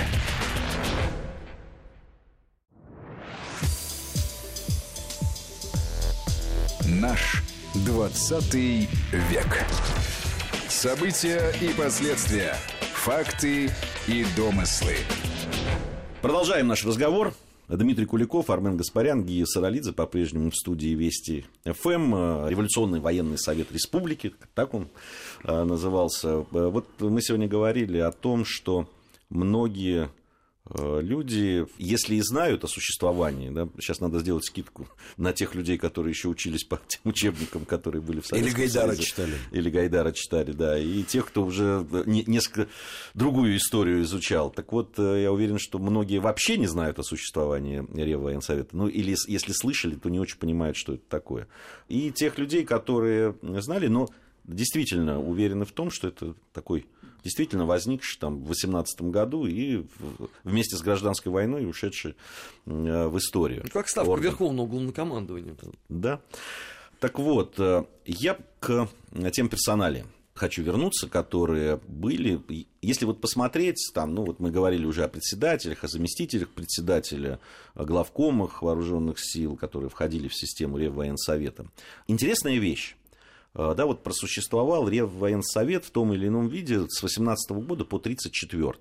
Наш 6.87 7.41
20 7.73 8.53
век. 8.53 9.65
События 10.75 11.53
и 11.61 11.73
последствия. 11.73 12.53
Факты 12.95 13.71
и 14.09 14.25
домыслы. 14.35 14.95
Продолжаем 16.21 16.67
наш 16.67 16.85
разговор. 16.85 17.33
Дмитрий 17.69 18.05
Куликов, 18.05 18.49
Армен 18.49 18.75
Гаспарян, 18.75 19.23
Гия 19.23 19.45
Саралидзе 19.45 19.93
по-прежнему 19.93 20.51
в 20.51 20.55
студии 20.55 20.89
Вести 20.89 21.45
ФМ, 21.63 22.49
Революционный 22.49 22.99
военный 22.99 23.37
совет 23.37 23.71
республики, 23.71 24.35
так 24.53 24.73
он 24.73 24.89
э, 25.45 25.63
назывался. 25.63 26.45
Вот 26.51 26.87
мы 26.99 27.21
сегодня 27.21 27.47
говорили 27.47 27.99
о 27.99 28.11
том, 28.11 28.43
что 28.43 28.85
многие 29.29 30.09
Э, 30.09 30.24
люди, 30.73 31.65
если 31.77 32.15
и 32.15 32.21
знают 32.21 32.63
о 32.63 32.67
существовании, 32.67 33.49
да, 33.49 33.69
сейчас 33.79 33.99
надо 33.99 34.19
сделать 34.19 34.45
скидку 34.45 34.87
на 35.17 35.31
тех 35.31 35.53
людей, 35.53 35.77
которые 35.77 36.11
еще 36.11 36.27
учились 36.27 36.63
по 36.63 36.79
тем 36.87 37.01
учебникам, 37.03 37.65
которые 37.65 38.01
были 38.01 38.19
в 38.19 38.25
Советском 38.25 38.61
Или 38.61 38.65
Гайдара 38.65 38.87
Союзе, 38.87 39.03
читали. 39.03 39.33
Или 39.51 39.69
Гайдара 39.69 40.11
читали, 40.11 40.51
да, 40.53 40.77
и 40.79 41.03
тех, 41.03 41.27
кто 41.27 41.45
уже 41.45 41.85
несколько 42.05 42.67
другую 43.13 43.57
историю 43.57 44.01
изучал. 44.01 44.49
Так 44.49 44.71
вот, 44.71 44.97
э, 44.97 45.21
я 45.21 45.31
уверен, 45.31 45.59
что 45.59 45.77
многие 45.77 46.19
вообще 46.19 46.57
не 46.57 46.67
знают 46.67 46.97
о 46.99 47.03
существовании 47.03 47.85
Реввоенсовета. 47.93 48.75
Ну, 48.75 48.87
или 48.87 49.15
если 49.27 49.51
слышали, 49.51 49.95
то 49.95 50.09
не 50.09 50.19
очень 50.19 50.37
понимают, 50.37 50.77
что 50.77 50.93
это 50.93 51.03
такое. 51.07 51.47
И 51.89 52.11
тех 52.11 52.37
людей, 52.37 52.65
которые 52.65 53.35
знали, 53.41 53.87
но 53.87 54.07
действительно 54.47 55.21
уверены 55.21 55.65
в 55.65 55.71
том, 55.71 55.89
что 55.91 56.07
это 56.07 56.35
такой 56.53 56.85
действительно 57.25 57.65
возникший 57.65 58.19
там 58.19 58.43
в 58.43 58.47
18 58.47 59.01
году 59.01 59.47
и 59.47 59.83
вместе 60.43 60.77
с 60.77 60.81
гражданской 60.81 61.31
войной 61.31 61.67
ушедший 61.67 62.15
э, 62.67 63.07
в 63.07 63.17
историю. 63.17 63.63
Ну, 63.63 63.71
как 63.73 63.89
ставка 63.89 64.11
Орден. 64.11 64.29
Верховного 64.29 64.67
главнокомандования. 64.67 65.55
Да. 65.89 66.21
Так 66.99 67.17
вот, 67.19 67.55
э, 67.57 67.83
я 68.05 68.37
к 68.59 68.87
тем 69.33 69.49
персоналиям 69.49 70.07
хочу 70.35 70.61
вернуться, 70.61 71.07
которые 71.07 71.77
были. 71.87 72.39
Если 72.81 73.05
вот 73.05 73.21
посмотреть, 73.21 73.77
там, 73.93 74.13
ну 74.13 74.23
вот 74.23 74.39
мы 74.39 74.51
говорили 74.51 74.85
уже 74.85 75.03
о 75.03 75.07
председателях, 75.07 75.83
о 75.83 75.87
заместителях 75.87 76.49
председателя, 76.49 77.39
о 77.73 77.85
главкомах 77.85 78.61
вооруженных 78.61 79.17
сил, 79.19 79.55
которые 79.55 79.89
входили 79.89 80.27
в 80.27 80.35
систему 80.35 80.77
Реввоенсовета. 80.77 81.65
Интересная 82.07 82.57
вещь. 82.57 82.95
А, 83.55 83.73
да, 83.73 83.85
вот 83.85 84.03
просуществовал 84.03 84.87
Реввоенсовет 84.87 85.85
в 85.85 85.91
том 85.91 86.13
или 86.13 86.27
ином 86.27 86.47
виде 86.47 86.87
с 86.87 87.01
18 87.01 87.51
года 87.51 87.85
по 87.85 87.97
34 87.97 88.73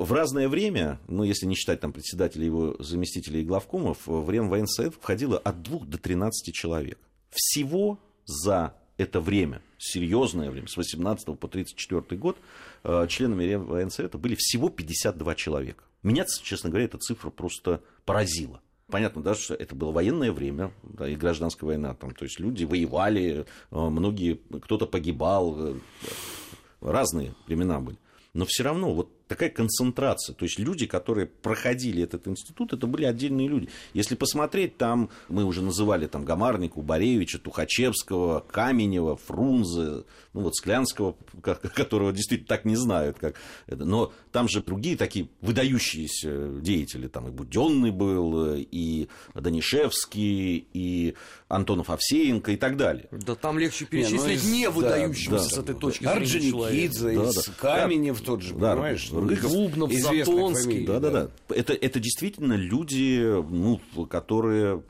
в 0.00 0.12
разное 0.14 0.48
время, 0.48 0.98
ну, 1.08 1.24
если 1.24 1.44
не 1.44 1.54
считать 1.54 1.80
там 1.80 1.92
председателя 1.92 2.44
его 2.44 2.74
заместителей 2.78 3.42
и 3.42 3.44
главкомов, 3.44 3.98
в 4.06 4.30
Реввоенсовет 4.30 4.94
входило 4.94 5.36
от 5.36 5.62
2 5.62 5.80
до 5.80 5.98
13 5.98 6.54
человек. 6.54 6.98
Всего 7.30 7.98
за 8.24 8.74
это 8.96 9.20
время, 9.20 9.60
серьезное 9.76 10.50
время, 10.50 10.68
с 10.68 10.76
18 10.78 11.38
по 11.38 11.48
34 11.48 12.18
год, 12.18 12.38
а, 12.82 13.06
членами 13.08 13.44
Реввоенсовета 13.44 14.16
были 14.16 14.36
всего 14.38 14.70
52 14.70 15.34
человека. 15.34 15.84
Меня, 16.02 16.24
честно 16.42 16.70
говоря, 16.70 16.86
эта 16.86 16.96
цифра 16.96 17.28
просто 17.28 17.82
поразила. 18.06 18.62
Понятно, 18.90 19.22
да, 19.22 19.34
что 19.34 19.54
это 19.54 19.74
было 19.74 19.92
военное 19.92 20.32
время, 20.32 20.72
да, 20.82 21.08
и 21.08 21.16
гражданская 21.16 21.66
война, 21.66 21.94
там, 21.94 22.10
то 22.12 22.24
есть 22.24 22.40
люди 22.40 22.64
воевали, 22.64 23.46
э, 23.70 23.78
многие, 23.78 24.40
кто-то 24.62 24.86
погибал, 24.86 25.56
э, 25.58 25.74
разные 26.80 27.34
времена 27.46 27.80
были. 27.80 27.98
Но 28.34 28.44
все 28.46 28.62
равно 28.62 28.92
вот 28.92 29.10
такая 29.30 29.48
концентрация. 29.48 30.34
То 30.34 30.44
есть 30.44 30.58
люди, 30.58 30.86
которые 30.86 31.28
проходили 31.28 32.02
этот 32.02 32.26
институт, 32.26 32.72
это 32.72 32.88
были 32.88 33.04
отдельные 33.04 33.46
люди. 33.46 33.68
Если 33.94 34.16
посмотреть, 34.16 34.76
там 34.76 35.08
мы 35.28 35.44
уже 35.44 35.62
называли 35.62 36.08
там 36.08 36.24
Гамарнику, 36.24 36.82
Боревича, 36.82 37.38
Тухачевского, 37.38 38.40
Каменева, 38.40 39.16
Фрунзе, 39.16 40.02
ну 40.32 40.40
вот 40.40 40.56
Склянского, 40.56 41.14
которого 41.42 42.12
действительно 42.12 42.48
так 42.48 42.64
не 42.64 42.74
знают, 42.74 43.18
как 43.20 43.36
это. 43.68 43.84
Но 43.84 44.12
там 44.32 44.48
же 44.48 44.64
другие 44.64 44.96
такие 44.96 45.28
выдающиеся 45.40 46.48
деятели. 46.60 47.06
Там 47.06 47.28
и 47.28 47.30
Буденный 47.30 47.92
был, 47.92 48.56
и 48.56 49.06
Данишевский, 49.34 50.66
и 50.72 51.14
Антонов 51.50 51.90
Овсеенко 51.90 52.52
и 52.52 52.56
так 52.56 52.76
далее. 52.76 53.08
Да 53.10 53.34
там 53.34 53.58
легче 53.58 53.84
перечислить 53.84 54.44
не, 54.44 54.50
ну, 54.50 54.56
не 54.56 54.70
выдающегося 54.70 55.50
да, 55.50 55.56
с 55.56 55.58
этой 55.58 55.74
точки 55.74 56.04
зрения 56.04 56.16
Орджоникидзе, 56.18 57.10
да, 57.16 57.32
да. 57.32 57.40
Каменев 57.58 58.20
тот 58.20 58.42
же, 58.42 58.54
да, 58.54 58.74
понимаешь? 58.74 59.10
Рыков, 59.12 59.50
Клубнов, 59.50 59.92
Затонский. 59.92 60.86
Да, 60.86 61.00
да, 61.00 61.10
да. 61.10 61.30
Это, 61.48 61.72
это 61.72 61.98
действительно 61.98 62.54
люди, 62.54 63.20
ну, 63.50 63.80
которые 64.08 64.84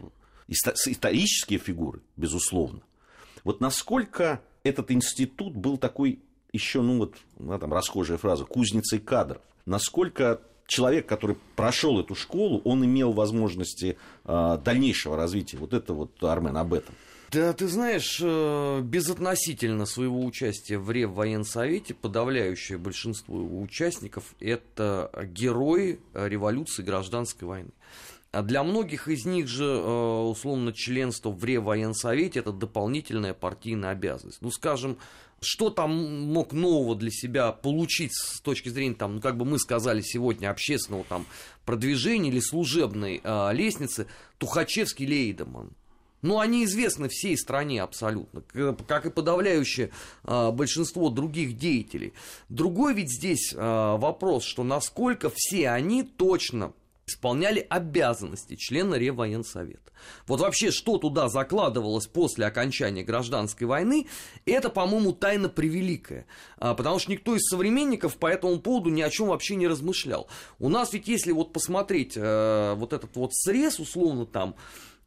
исторические 0.49 1.59
фигуры, 1.59 2.03
безусловно. 2.18 2.83
Вот 3.42 3.62
насколько 3.62 4.42
этот 4.62 4.90
институт 4.90 5.57
был 5.57 5.79
такой 5.79 6.20
еще, 6.53 6.83
ну 6.83 6.99
вот, 6.99 7.14
ну, 7.38 7.59
там 7.59 7.73
расхожая 7.73 8.18
фраза, 8.18 8.44
кузницей 8.44 8.99
кадров. 8.99 9.40
Насколько 9.64 10.42
человек, 10.70 11.06
который 11.06 11.37
прошел 11.56 12.00
эту 12.00 12.14
школу, 12.14 12.62
он 12.64 12.85
имел 12.85 13.12
возможности 13.12 13.98
э, 14.24 14.59
дальнейшего 14.64 15.16
развития. 15.16 15.59
Вот 15.59 15.74
это 15.74 15.92
вот 15.92 16.22
Армен 16.22 16.56
об 16.56 16.72
этом. 16.72 16.94
Да, 17.33 17.52
ты 17.52 17.68
знаешь, 17.68 18.18
э, 18.22 18.80
безотносительно 18.83 19.87
своего 19.87 20.24
участия 20.24 20.78
в 20.78 20.90
Реввоенсовете, 20.90 21.94
подавляющее 21.94 22.78
большинство 22.78 23.40
его 23.40 23.61
участников– 23.61 24.35
это 24.40 25.11
герои 25.26 26.00
революции 26.14 26.83
гражданской 26.83 27.46
войны. 27.46 27.70
А 28.33 28.43
для 28.43 28.62
многих 28.62 29.09
из 29.09 29.25
них 29.25 29.49
же, 29.49 29.64
э, 29.64 30.21
условно, 30.23 30.73
членство 30.73 31.31
в 31.31 31.45
Реввоенсовете– 31.45 32.38
это 32.40 32.53
дополнительная 32.53 33.35
партийная 33.35 33.90
обязанность. 33.90 34.40
Ну, 34.40 34.53
скажем, 34.53 34.99
что 35.40 35.71
там 35.71 36.27
мог 36.33 36.53
нового 36.53 36.95
для 36.95 37.11
себя 37.11 37.51
получить 37.51 38.14
с 38.14 38.40
точки 38.40 38.69
зрения, 38.69 38.95
там, 38.95 39.16
ну, 39.16 39.21
как 39.21 39.37
бы 39.37 39.45
мы 39.45 39.59
сказали 39.59 40.01
сегодня, 40.01 40.49
общественного 40.51 41.05
там, 41.05 41.27
продвижения 41.64 42.31
или 42.31 42.38
служебной 42.38 43.21
э, 43.23 43.53
лестницы 43.53 44.07
Тухачевский 44.38 45.07
Лейдеман. 45.07 45.73
Ну, 46.23 46.38
они 46.38 46.64
известны 46.64 47.09
всей 47.09 47.37
стране 47.37 47.83
абсолютно, 47.83 48.43
как 48.87 49.07
и 49.07 49.11
подавляющее 49.11 49.90
а, 50.23 50.51
большинство 50.51 51.09
других 51.09 51.57
деятелей. 51.57 52.12
Другой 52.51 52.93
ведь 52.93 53.11
здесь 53.11 53.55
а, 53.57 53.97
вопрос, 53.97 54.45
что 54.45 54.62
насколько 54.62 55.31
все 55.35 55.71
они 55.71 56.03
точно 56.03 56.75
исполняли 57.11 57.66
обязанности 57.68 58.57
члена 58.57 58.94
Реввоенсовета. 58.94 59.92
Вот 60.27 60.40
вообще, 60.40 60.70
что 60.70 60.99
туда 60.99 61.29
закладывалось 61.29 62.07
после 62.07 62.46
окончания 62.46 63.03
гражданской 63.03 63.66
войны, 63.66 64.07
это, 64.46 64.70
по-моему, 64.70 65.12
тайна 65.12 65.49
превеликая. 65.49 66.27
А, 66.57 66.75
потому 66.75 66.99
что 66.99 67.11
никто 67.11 67.35
из 67.37 67.42
современников 67.49 68.16
по 68.16 68.27
этому 68.27 68.59
поводу 68.61 68.90
ни 68.90 69.03
о 69.03 69.11
чем 69.11 69.29
вообще 69.29 69.57
не 69.57 69.68
размышлял. 69.68 70.29
У 70.59 70.68
нас 70.68 70.92
ведь, 70.92 71.09
если 71.09 71.33
вот 71.33 71.53
посмотреть 71.53 72.14
э, 72.16 72.75
вот 72.77 72.92
этот 72.92 73.14
вот 73.16 73.35
срез, 73.35 73.79
условно, 73.79 74.27
там, 74.27 74.55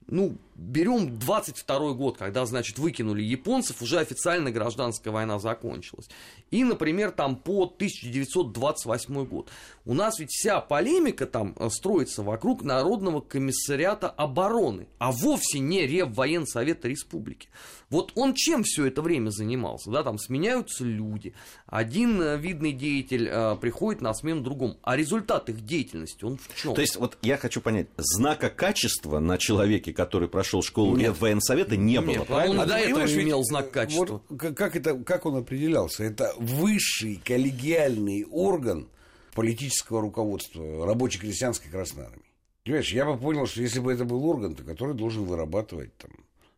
ну, 0.08 0.38
берем 0.56 1.18
22 1.18 1.94
год, 1.94 2.18
когда, 2.18 2.46
значит, 2.46 2.78
выкинули 2.78 3.22
японцев, 3.22 3.82
уже 3.82 4.00
официально 4.00 4.52
гражданская 4.52 5.13
война 5.13 5.39
закончилась. 5.39 6.10
И, 6.52 6.63
например, 6.63 7.12
там 7.12 7.36
по 7.36 7.63
1928 7.63 9.26
год. 9.26 9.50
У 9.86 9.94
нас 9.94 10.20
ведь 10.20 10.32
вся 10.32 10.62
полемика 10.62 11.26
там 11.26 11.56
э, 11.58 11.70
строится 11.70 12.24
вокруг 12.24 12.63
Народного 12.63 13.22
комиссариата 13.22 14.10
обороны, 14.10 14.88
а 14.98 15.12
вовсе 15.12 15.60
не 15.60 15.86
Реввоенсовета 15.86 16.88
Республики. 16.88 17.50
Вот 17.89 18.12
он 18.16 18.34
чем 18.34 18.63
все 18.63 18.86
это 18.88 19.02
время 19.02 19.30
занимался? 19.30 19.92
Да, 19.92 20.04
там 20.04 20.18
сменяются 20.18 20.84
люди, 20.84 21.34
один 21.68 22.22
э, 22.22 22.38
видный 22.38 22.72
деятель 22.72 23.28
э, 23.30 23.56
приходит 23.56 24.02
на 24.02 24.13
смену 24.13 24.42
другому, 24.42 24.78
а 24.84 24.96
результат 24.96 25.50
их 25.50 25.66
деятельности, 25.66 26.24
он 26.24 26.38
в 26.38 26.56
чем? 26.56 26.74
То 26.74 26.82
есть, 26.82 26.96
вот 26.96 27.18
я 27.22 27.38
хочу 27.38 27.62
понять, 27.62 27.88
знака 27.98 28.50
качества 28.50 29.20
на 29.20 29.38
человеке, 29.38 29.93
который 29.94 30.28
прошел 30.28 30.62
школу 30.62 30.98
Нет. 30.98 31.20
военсовета, 31.20 31.78
не 31.78 32.02
было. 32.02 32.12
Нет, 32.12 32.28
правильно? 32.28 32.62
Он 32.62 32.62
а 32.62 32.66
до 32.66 32.78
этого 32.78 33.06
имел 33.06 33.44
знак 33.44 33.72
качества. 33.72 34.22
Вот, 34.28 34.56
как, 34.56 34.76
это, 34.76 34.96
как 34.96 35.26
он 35.26 35.38
определялся? 35.38 36.04
Это 36.04 36.34
высший 36.38 37.22
коллегиальный 37.24 38.26
орган 38.30 38.88
политического 39.34 40.02
руководства 40.02 40.86
рабоче-крестьянской 40.86 41.72
Красной 41.72 42.06
Армии. 42.06 42.26
Понимаешь, 42.64 42.94
я 42.94 43.06
бы 43.06 43.18
понял, 43.18 43.46
что 43.46 43.62
если 43.62 43.80
бы 43.80 43.92
это 43.92 44.06
был 44.06 44.26
орган, 44.26 44.56
то 44.56 44.64
который 44.64 44.96
должен 44.96 45.26
вырабатывать 45.26 45.96
там, 45.98 46.12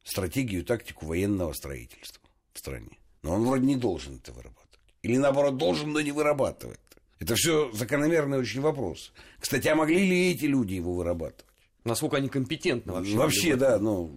стратегию 0.04 0.62
и 0.62 0.64
тактику 0.64 1.06
военного 1.08 1.54
строительства 1.54 2.22
в 2.54 2.60
стране. 2.60 2.98
Но 3.24 3.34
он 3.34 3.44
вроде 3.44 3.66
не 3.66 3.76
должен 3.76 4.18
это 4.18 4.32
вырабатывать. 4.32 4.66
Или 5.02 5.18
наоборот, 5.18 5.58
должен, 5.58 5.92
но 5.94 6.02
не 6.02 6.12
вырабатывает. 6.12 6.80
Это 7.20 7.36
все 7.36 7.72
закономерный 7.72 8.38
очень 8.38 8.62
вопрос. 8.62 9.14
Кстати, 9.40 9.68
а 9.68 9.76
могли 9.76 9.98
ли 9.98 10.32
эти 10.32 10.46
люди 10.46 10.74
его 10.74 10.94
вырабатывать? 10.94 11.46
Насколько 11.86 12.18
они 12.18 12.30
компетентны 12.30 12.92
вообще? 12.92 13.16
Вообще, 13.16 13.56
да, 13.56 13.80
ну, 13.80 14.12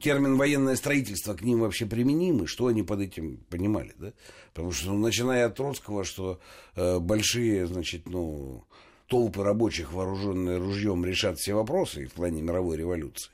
термин 0.00 0.36
военное 0.36 0.76
строительство 0.76 1.34
к 1.34 1.42
ним 1.42 1.60
вообще 1.60 1.86
применимы, 1.86 2.46
что 2.46 2.66
они 2.66 2.82
под 2.82 3.00
этим 3.00 3.38
понимали, 3.48 3.94
да? 3.96 4.12
Потому 4.52 4.72
что, 4.72 4.92
ну, 4.92 4.98
начиная 4.98 5.46
от 5.46 5.56
Троцкого, 5.56 6.04
что 6.04 6.38
э, 6.76 6.98
большие, 6.98 7.66
значит, 7.66 8.06
ну, 8.06 8.64
толпы 9.06 9.42
рабочих, 9.42 9.92
вооруженные 9.92 10.58
ружьем, 10.58 11.04
решат 11.04 11.38
все 11.38 11.54
вопросы 11.54 12.06
в 12.06 12.12
плане 12.12 12.42
мировой 12.42 12.76
революции. 12.76 13.32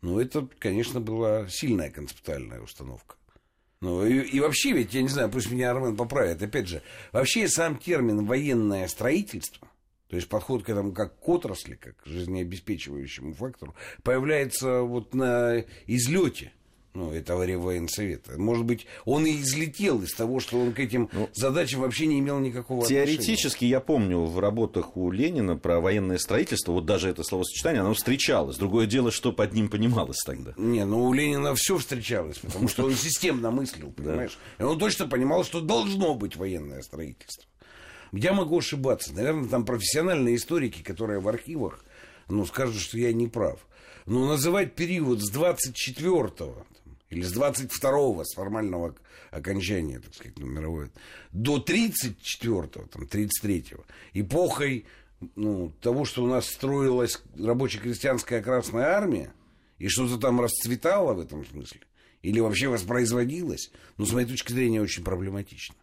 Ну, 0.00 0.18
это, 0.18 0.48
конечно, 0.58 1.00
была 1.00 1.46
сильная 1.48 1.90
концептуальная 1.90 2.60
установка. 2.60 3.16
Ну, 3.82 4.06
и, 4.06 4.20
и 4.20 4.40
вообще, 4.40 4.72
ведь, 4.72 4.94
я 4.94 5.02
не 5.02 5.08
знаю, 5.08 5.30
пусть 5.30 5.50
меня 5.50 5.70
Армен 5.70 5.96
поправит, 5.96 6.42
опять 6.42 6.68
же, 6.68 6.82
вообще 7.12 7.48
сам 7.48 7.76
термин 7.76 8.24
«военное 8.24 8.88
строительство», 8.88 9.69
то 10.10 10.16
есть 10.16 10.28
подход 10.28 10.64
к 10.64 10.68
этому 10.68 10.92
как 10.92 11.18
к 11.18 11.28
отрасли, 11.28 11.76
как 11.76 11.96
к 12.02 12.06
жизнеобеспечивающему 12.06 13.32
фактору, 13.32 13.74
появляется 14.02 14.82
вот 14.82 15.14
на 15.14 15.64
излете 15.86 16.52
ну, 16.94 17.12
этого 17.12 17.44
Реввоенсовета. 17.44 18.36
Может 18.36 18.64
быть, 18.64 18.86
он 19.04 19.24
и 19.24 19.40
излетел 19.40 20.02
из 20.02 20.12
того, 20.12 20.40
что 20.40 20.58
он 20.60 20.72
к 20.72 20.80
этим 20.80 21.08
ну, 21.12 21.28
задачам 21.32 21.82
вообще 21.82 22.06
не 22.06 22.18
имел 22.18 22.40
никакого 22.40 22.84
Теоретически, 22.84 23.46
отношения. 23.46 23.70
я 23.70 23.80
помню, 23.80 24.18
в 24.24 24.40
работах 24.40 24.96
у 24.96 25.12
Ленина 25.12 25.56
про 25.56 25.78
военное 25.80 26.18
строительство, 26.18 26.72
вот 26.72 26.86
даже 26.86 27.08
это 27.08 27.22
словосочетание, 27.22 27.82
оно 27.82 27.94
встречалось. 27.94 28.56
Другое 28.56 28.86
дело, 28.86 29.12
что 29.12 29.32
под 29.32 29.52
ним 29.52 29.68
понималось 29.68 30.18
тогда. 30.26 30.54
Не, 30.56 30.84
ну 30.84 31.04
у 31.04 31.12
Ленина 31.12 31.54
все 31.54 31.78
встречалось, 31.78 32.38
потому 32.38 32.66
что 32.68 32.84
он 32.84 32.94
системно 32.96 33.52
мыслил, 33.52 33.92
понимаешь? 33.92 34.36
И 34.58 34.62
он 34.64 34.76
точно 34.76 35.06
понимал, 35.06 35.44
что 35.44 35.60
должно 35.60 36.16
быть 36.16 36.34
военное 36.34 36.82
строительство. 36.82 37.44
Я 38.12 38.32
могу 38.32 38.58
ошибаться. 38.58 39.14
Наверное, 39.14 39.48
там 39.48 39.64
профессиональные 39.64 40.36
историки, 40.36 40.82
которые 40.82 41.20
в 41.20 41.28
архивах, 41.28 41.84
ну, 42.28 42.44
скажут, 42.46 42.80
что 42.80 42.98
я 42.98 43.12
не 43.12 43.28
прав. 43.28 43.60
Но 44.06 44.26
называть 44.26 44.74
период 44.74 45.20
с 45.20 45.30
24 45.30 46.30
или 47.10 47.22
с 47.22 47.32
22-го, 47.36 48.24
с 48.24 48.34
формального 48.34 48.94
окончания, 49.30 50.00
так 50.00 50.14
сказать, 50.14 50.38
ну, 50.38 50.46
мировой, 50.46 50.90
до 51.32 51.58
34-го, 51.58 52.86
там, 52.86 53.02
33-го, 53.04 53.84
эпохой 54.14 54.86
ну, 55.36 55.72
того, 55.80 56.04
что 56.04 56.24
у 56.24 56.26
нас 56.26 56.46
строилась 56.46 57.22
рабоче-крестьянская 57.38 58.42
Красная 58.42 58.86
Армия, 58.86 59.32
и 59.78 59.88
что-то 59.88 60.18
там 60.18 60.40
расцветало 60.40 61.14
в 61.14 61.20
этом 61.20 61.46
смысле, 61.46 61.80
или 62.22 62.40
вообще 62.40 62.68
воспроизводилось, 62.68 63.70
ну, 63.96 64.06
с 64.06 64.12
моей 64.12 64.26
точки 64.26 64.52
зрения, 64.52 64.80
очень 64.80 65.04
проблематично. 65.04 65.74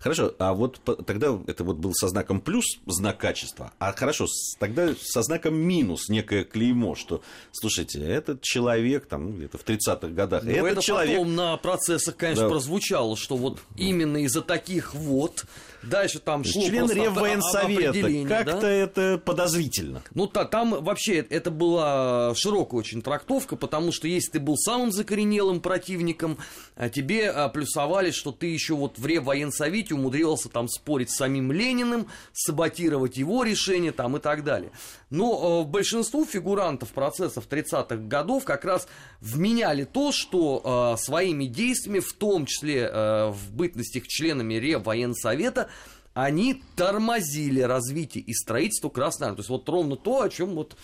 Хорошо, 0.00 0.34
а 0.38 0.54
вот 0.54 0.80
тогда 1.06 1.38
это 1.46 1.62
вот 1.62 1.76
был 1.76 1.92
со 1.92 2.08
знаком 2.08 2.40
плюс 2.40 2.64
знак 2.86 3.18
качества, 3.18 3.72
а 3.78 3.92
хорошо, 3.92 4.26
тогда 4.58 4.94
со 4.98 5.20
знаком 5.20 5.54
минус 5.54 6.08
некое 6.08 6.44
клеймо, 6.44 6.94
что, 6.94 7.20
слушайте, 7.52 8.00
этот 8.00 8.40
человек 8.40 9.04
там 9.04 9.36
где-то 9.36 9.58
в 9.58 9.64
30-х 9.64 10.08
годах, 10.08 10.42
ну, 10.42 10.52
этот 10.52 10.72
это 10.72 10.80
человек... 10.80 11.18
потом 11.18 11.34
на 11.34 11.56
процессах, 11.58 12.16
конечно, 12.16 12.44
Да. 12.44 12.50
прозвучало, 12.50 13.14
что 13.14 13.36
вот 13.36 13.60
именно 13.76 14.24
из-за 14.24 14.40
таких 14.40 14.94
вот 14.94 15.44
дальше 15.82 16.18
там 16.18 16.44
шло 16.44 16.62
Член 16.62 16.90
Реввоенсовета, 16.90 18.28
как-то 18.28 18.60
да? 18.60 18.70
это 18.70 19.22
подозрительно. 19.24 20.02
Ну, 20.14 20.26
та- 20.26 20.44
там 20.44 20.82
вообще 20.82 21.18
это 21.18 21.50
была 21.50 22.34
широкая 22.34 22.80
очень 22.80 23.02
трактовка, 23.02 23.56
потому 23.56 23.92
что 23.92 24.08
если 24.08 24.32
ты 24.32 24.40
был 24.40 24.56
самым 24.56 24.92
закоренелым 24.92 25.60
противником, 25.60 26.38
а 26.76 26.88
тебе 26.88 27.30
а, 27.30 27.48
плюсовали, 27.48 28.10
что 28.10 28.32
ты 28.32 28.46
еще 28.46 28.74
вот 28.74 28.98
в 28.98 29.06
Реввоенсовете 29.06 29.94
умудрился 29.94 30.48
там 30.48 30.68
спорить 30.68 31.10
с 31.10 31.16
самим 31.16 31.52
Лениным, 31.52 32.06
саботировать 32.32 33.16
его 33.16 33.44
решение 33.44 33.92
там 33.92 34.16
и 34.16 34.20
так 34.20 34.44
далее. 34.44 34.72
Но 35.10 35.62
э, 35.62 35.68
большинству 35.68 36.24
фигурантов 36.24 36.90
процессов 36.90 37.48
30-х 37.48 37.96
годов 37.96 38.44
как 38.44 38.64
раз 38.64 38.86
вменяли 39.20 39.84
то, 39.84 40.12
что 40.12 40.94
э, 40.94 41.02
своими 41.02 41.46
действиями, 41.46 41.98
в 41.98 42.12
том 42.12 42.46
числе 42.46 42.88
э, 42.90 43.30
в 43.30 43.52
бытности 43.52 43.98
их 43.98 44.06
членами 44.06 44.54
Реввоенсовета, 44.54 45.69
они 46.14 46.62
тормозили 46.76 47.60
развитие 47.60 48.24
и 48.24 48.34
строительство 48.34 48.88
Красной 48.88 49.26
Армии. 49.28 49.36
То 49.36 49.40
есть 49.40 49.50
вот 49.50 49.68
ровно 49.68 49.96
то, 49.96 50.22
о 50.22 50.28
чем 50.28 50.54
вот 50.54 50.76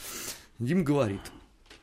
Дим 0.58 0.84
говорит. 0.84 1.20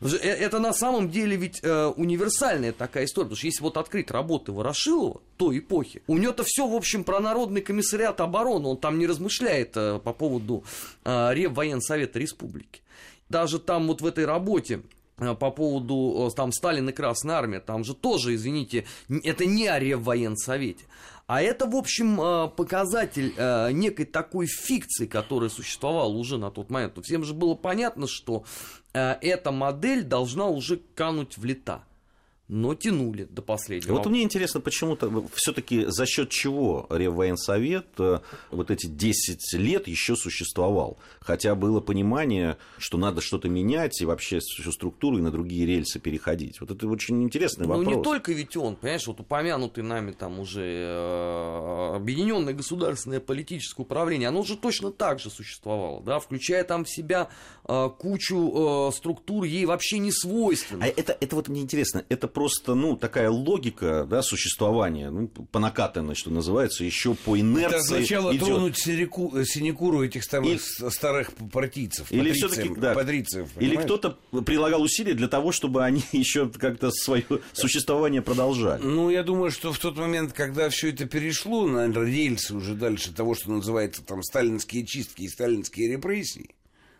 Э- 0.01 0.15
Это 0.17 0.59
на 0.59 0.73
самом 0.73 1.09
деле 1.09 1.35
ведь 1.35 1.59
э, 1.63 1.85
универсальная 1.95 2.71
такая 2.71 3.05
история. 3.05 3.25
Потому 3.25 3.37
что 3.37 3.47
если 3.47 3.63
вот 3.63 3.77
открыть 3.77 4.11
работы 4.11 4.51
Ворошилова 4.51 5.21
той 5.37 5.59
эпохи, 5.59 6.03
у 6.07 6.17
него-то 6.17 6.43
все, 6.45 6.67
в 6.67 6.75
общем, 6.75 7.03
про 7.03 7.19
Народный 7.19 7.61
комиссариат 7.61 8.21
обороны. 8.21 8.67
Он 8.67 8.77
там 8.77 8.99
не 8.99 9.07
размышляет 9.07 9.75
э, 9.75 9.99
по 9.99 10.13
поводу 10.13 10.63
э, 11.03 11.33
Реввоенсовета 11.33 12.19
Республики. 12.19 12.81
Даже 13.29 13.59
там 13.59 13.87
вот 13.87 14.01
в 14.01 14.05
этой 14.05 14.25
работе 14.25 14.81
э, 15.17 15.33
по 15.35 15.51
поводу 15.51 16.29
э, 16.31 16.35
там 16.35 16.51
Сталин 16.51 16.89
и 16.89 16.91
Красная 16.91 17.35
Армия, 17.35 17.59
там 17.59 17.83
же 17.83 17.93
тоже, 17.93 18.35
извините, 18.35 18.85
это 19.09 19.45
не 19.45 19.67
о 19.67 19.79
Реввоенсовете. 19.79 20.85
А 21.25 21.41
это, 21.41 21.65
в 21.65 21.75
общем, 21.75 22.19
э, 22.19 22.49
показатель 22.49 23.33
э, 23.37 23.71
некой 23.71 24.05
такой 24.05 24.45
фикции, 24.45 25.05
которая 25.05 25.49
существовала 25.49 26.11
уже 26.11 26.37
на 26.37 26.51
тот 26.51 26.69
момент. 26.69 26.97
Всем 27.03 27.23
же 27.23 27.33
было 27.33 27.55
понятно, 27.55 28.07
что 28.07 28.43
э, 28.93 29.15
эта 29.21 29.51
модель 29.51 30.03
должна 30.03 30.47
уже 30.47 30.81
кануть 30.95 31.37
в 31.37 31.45
лета. 31.45 31.83
Но 32.49 32.75
тянули 32.75 33.23
до 33.23 33.41
последнего. 33.41 33.95
Вот 33.95 34.05
мне 34.07 34.21
интересно, 34.21 34.59
почему-то 34.59 35.25
все-таки 35.33 35.85
за 35.87 36.05
счет 36.05 36.29
чего 36.29 36.87
Реввоенсовет 36.89 37.87
э, 37.99 38.19
вот 38.51 38.69
эти 38.69 38.87
10 38.87 39.53
лет 39.53 39.87
еще 39.87 40.15
существовал. 40.17 40.97
Хотя 41.21 41.55
было 41.55 41.79
понимание, 41.79 42.57
что 42.77 42.97
надо 42.97 43.21
что-то 43.21 43.47
менять 43.47 44.01
и 44.01 44.05
вообще 44.05 44.39
всю 44.39 44.71
структуру 44.73 45.17
и 45.19 45.21
на 45.21 45.31
другие 45.31 45.65
рельсы 45.65 45.99
переходить. 45.99 46.59
Вот 46.59 46.69
это 46.69 46.85
очень 46.87 47.23
интересный 47.23 47.65
Ну, 47.65 47.75
вопрос. 47.77 47.95
не 47.95 48.03
только 48.03 48.33
ведь 48.33 48.57
он, 48.57 48.75
понимаешь, 48.75 49.07
вот 49.07 49.21
упомянутый 49.21 49.83
нами 49.83 50.11
там 50.11 50.39
уже 50.39 50.63
э, 50.65 51.95
Объединенное 51.95 52.53
государственное 52.53 53.21
политическое 53.21 53.83
управление, 53.83 54.27
оно 54.27 54.43
же 54.43 54.57
точно 54.57 54.91
так 54.91 55.19
же 55.19 55.29
существовало, 55.29 56.01
да, 56.03 56.19
включая 56.19 56.63
там 56.65 56.83
в 56.83 56.89
себя 56.89 57.29
э, 57.65 57.89
кучу 57.97 58.91
структур, 58.93 59.45
ей 59.45 59.65
вообще 59.65 59.99
не 59.99 60.09
А 60.09 60.11
свойственных. 60.11 60.97
это, 60.97 61.17
это 61.19 61.35
вот 61.35 61.47
мне 61.47 61.61
интересно, 61.61 62.03
это 62.09 62.27
просто, 62.33 62.75
ну, 62.75 62.97
такая 62.97 63.29
логика, 63.29 64.05
да, 64.09 64.21
существования, 64.21 65.09
ну, 65.09 65.27
по 65.27 65.59
накатанной, 65.59 66.15
что 66.15 66.29
называется, 66.31 66.83
еще 66.83 67.13
по 67.15 67.39
инерции 67.39 67.67
Это 67.67 67.77
означало 67.77 68.31
идет. 68.35 68.45
тронуть 68.47 68.77
сиреку- 68.77 69.35
э, 69.37 69.45
синекуру 69.45 70.03
этих 70.03 70.23
старых, 70.23 70.53
И- 70.55 70.89
старых 70.89 71.31
партийцев, 71.51 72.11
Или 72.11 72.31
все-таки, 72.33 72.69
да, 72.75 72.93
патрициев, 72.93 73.49
или 73.59 73.75
кто-то 73.75 74.17
прилагал 74.45 74.81
усилия 74.81 75.13
для 75.13 75.27
того, 75.27 75.51
чтобы 75.51 75.83
они 75.83 76.03
еще 76.11 76.49
как-то 76.49 76.91
свое 76.91 77.25
существование 77.53 78.21
продолжали. 78.21 78.81
Ну, 78.83 79.09
я 79.09 79.23
думаю, 79.23 79.51
что 79.51 79.71
в 79.71 79.79
тот 79.79 79.97
момент, 79.97 80.33
когда 80.33 80.69
все 80.69 80.89
это 80.89 81.05
перешло 81.05 81.67
на 81.67 81.87
рельсы 81.87 82.55
уже 82.55 82.73
дальше 82.73 83.13
того, 83.13 83.35
что 83.35 83.51
называется 83.51 84.03
там 84.03 84.23
сталинские 84.23 84.85
чистки 84.85 85.23
и 85.23 85.27
сталинские 85.27 85.89
репрессии, 85.91 86.49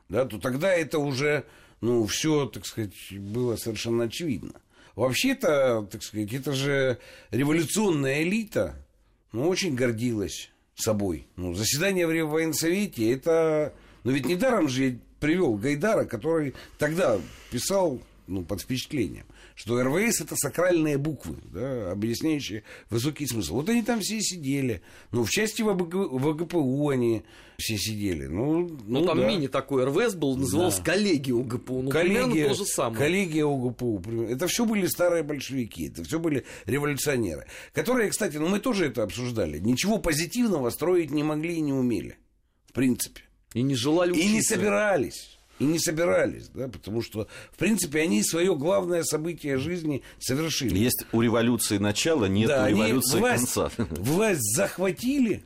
да, 0.09 0.25
то 0.25 0.38
тогда 0.39 0.71
это 0.73 0.99
уже, 0.99 1.45
ну, 1.81 2.05
все, 2.05 2.45
так 2.45 2.65
сказать, 2.65 2.93
было 3.11 3.55
совершенно 3.55 4.03
очевидно. 4.05 4.53
Вообще-то, 4.95 5.87
так 5.91 6.03
сказать, 6.03 6.33
это 6.33 6.53
же 6.53 6.99
революционная 7.31 8.21
элита, 8.21 8.75
ну, 9.31 9.47
очень 9.47 9.75
гордилась 9.75 10.51
собой. 10.75 11.27
Ну, 11.35 11.53
заседание 11.53 12.07
в 12.07 12.11
Реввоенсовете, 12.11 13.11
это... 13.11 13.73
Ну, 14.03 14.11
ведь 14.11 14.25
недаром 14.25 14.69
же 14.69 14.83
я 14.85 14.97
привел 15.19 15.55
Гайдара, 15.55 16.05
который 16.05 16.53
тогда 16.77 17.19
писал, 17.49 17.99
ну, 18.27 18.43
под 18.43 18.61
впечатлением, 18.61 19.25
что 19.55 19.81
РВС 19.83 20.21
это 20.21 20.35
сакральные 20.35 20.97
буквы, 20.97 21.37
да, 21.51 21.91
объясняющие 21.91 22.63
высокий 22.89 23.27
смысл. 23.27 23.55
Вот 23.55 23.69
они 23.69 23.83
там 23.83 23.99
все 24.01 24.19
сидели. 24.21 24.81
Ну, 25.11 25.23
в 25.23 25.29
части 25.29 25.61
ВГ- 25.61 26.09
ВГПУ 26.11 26.89
они 26.89 27.23
все 27.57 27.77
сидели. 27.77 28.25
Ну, 28.27 28.67
Ну, 28.67 28.79
ну 28.87 29.05
там 29.05 29.19
да. 29.19 29.27
мини 29.27 29.47
такой 29.47 29.85
РВС 29.85 30.15
был, 30.15 30.35
назывался 30.35 30.83
коллегия 30.83 31.33
УГПУ. 31.33 31.81
Ну, 31.83 31.89
примерно 31.91 32.21
Коллегия, 32.29 32.47
то 32.49 32.55
же 32.55 32.65
самое. 32.65 32.97
коллегия 32.97 33.45
УГПУ. 33.45 34.01
Это 34.29 34.47
все 34.47 34.65
были 34.65 34.87
старые 34.87 35.23
большевики, 35.23 35.87
это 35.87 36.03
все 36.03 36.19
были 36.19 36.45
революционеры. 36.65 37.45
Которые, 37.73 38.09
кстати, 38.09 38.37
ну 38.37 38.47
мы 38.47 38.59
тоже 38.59 38.87
это 38.87 39.03
обсуждали. 39.03 39.59
Ничего 39.59 39.97
позитивного 39.99 40.69
строить 40.71 41.11
не 41.11 41.23
могли 41.23 41.55
и 41.55 41.61
не 41.61 41.73
умели. 41.73 42.17
В 42.67 42.73
принципе. 42.73 43.21
И 43.53 43.61
не 43.61 43.75
желали 43.75 44.13
И 44.13 44.25
не 44.25 44.37
учиться. 44.39 44.55
собирались. 44.55 45.32
И 45.59 45.65
не 45.65 45.79
собирались, 45.79 46.49
да, 46.49 46.67
потому 46.67 47.01
что, 47.01 47.27
в 47.51 47.57
принципе, 47.57 48.01
они 48.01 48.23
свое 48.23 48.55
главное 48.55 49.03
событие 49.03 49.57
жизни 49.57 50.01
совершили. 50.19 50.77
Есть 50.77 51.05
у 51.11 51.21
революции 51.21 51.77
начало, 51.77 52.25
нет 52.25 52.47
Да, 52.47 52.65
у 52.65 52.69
революции 52.69 53.19
власть, 53.19 53.53
конца. 53.53 53.71
власть 53.77 54.55
захватили, 54.55 55.43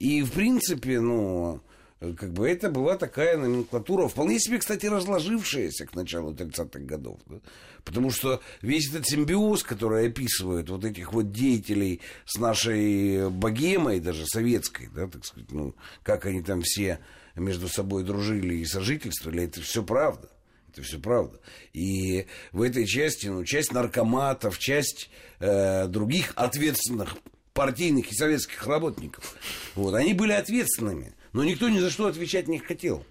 и, 0.00 0.22
в 0.22 0.32
принципе, 0.32 1.00
ну, 1.00 1.60
как 2.00 2.32
бы 2.32 2.48
это 2.48 2.70
была 2.70 2.96
такая 2.96 3.36
номенклатура, 3.36 4.06
вполне 4.06 4.38
себе, 4.38 4.58
кстати, 4.58 4.86
разложившаяся 4.86 5.86
к 5.86 5.94
началу 5.94 6.32
30-х 6.32 6.80
годов. 6.80 7.18
да. 7.26 7.36
Потому 7.84 8.10
что 8.10 8.40
весь 8.62 8.88
этот 8.90 9.06
симбиоз, 9.06 9.62
который 9.62 10.08
описывает 10.08 10.68
вот 10.68 10.84
этих 10.84 11.12
вот 11.12 11.32
деятелей 11.32 12.00
с 12.24 12.38
нашей 12.38 13.30
богемой, 13.30 13.98
даже 13.98 14.26
советской, 14.26 14.88
да, 14.94 15.08
так 15.08 15.24
сказать, 15.24 15.50
ну, 15.50 15.74
как 16.02 16.26
они 16.26 16.42
там 16.42 16.62
все 16.62 17.00
между 17.38 17.68
собой 17.68 18.04
дружили 18.04 18.54
и 18.54 18.64
сожительствовали, 18.64 19.44
это 19.44 19.60
все 19.60 19.82
правда. 19.82 20.28
Это 20.72 20.82
все 20.82 20.98
правда. 20.98 21.40
И 21.72 22.26
в 22.52 22.62
этой 22.62 22.86
части, 22.86 23.26
ну, 23.26 23.44
часть 23.44 23.72
наркоматов, 23.72 24.58
часть 24.58 25.10
э, 25.40 25.86
других 25.88 26.32
ответственных 26.36 27.16
партийных 27.54 28.12
и 28.12 28.14
советских 28.14 28.66
работников, 28.66 29.34
вот, 29.74 29.94
они 29.94 30.14
были 30.14 30.32
ответственными, 30.32 31.14
но 31.32 31.42
никто 31.42 31.68
ни 31.68 31.78
за 31.78 31.90
что 31.90 32.06
отвечать 32.06 32.48
не 32.48 32.58
хотел. 32.58 33.04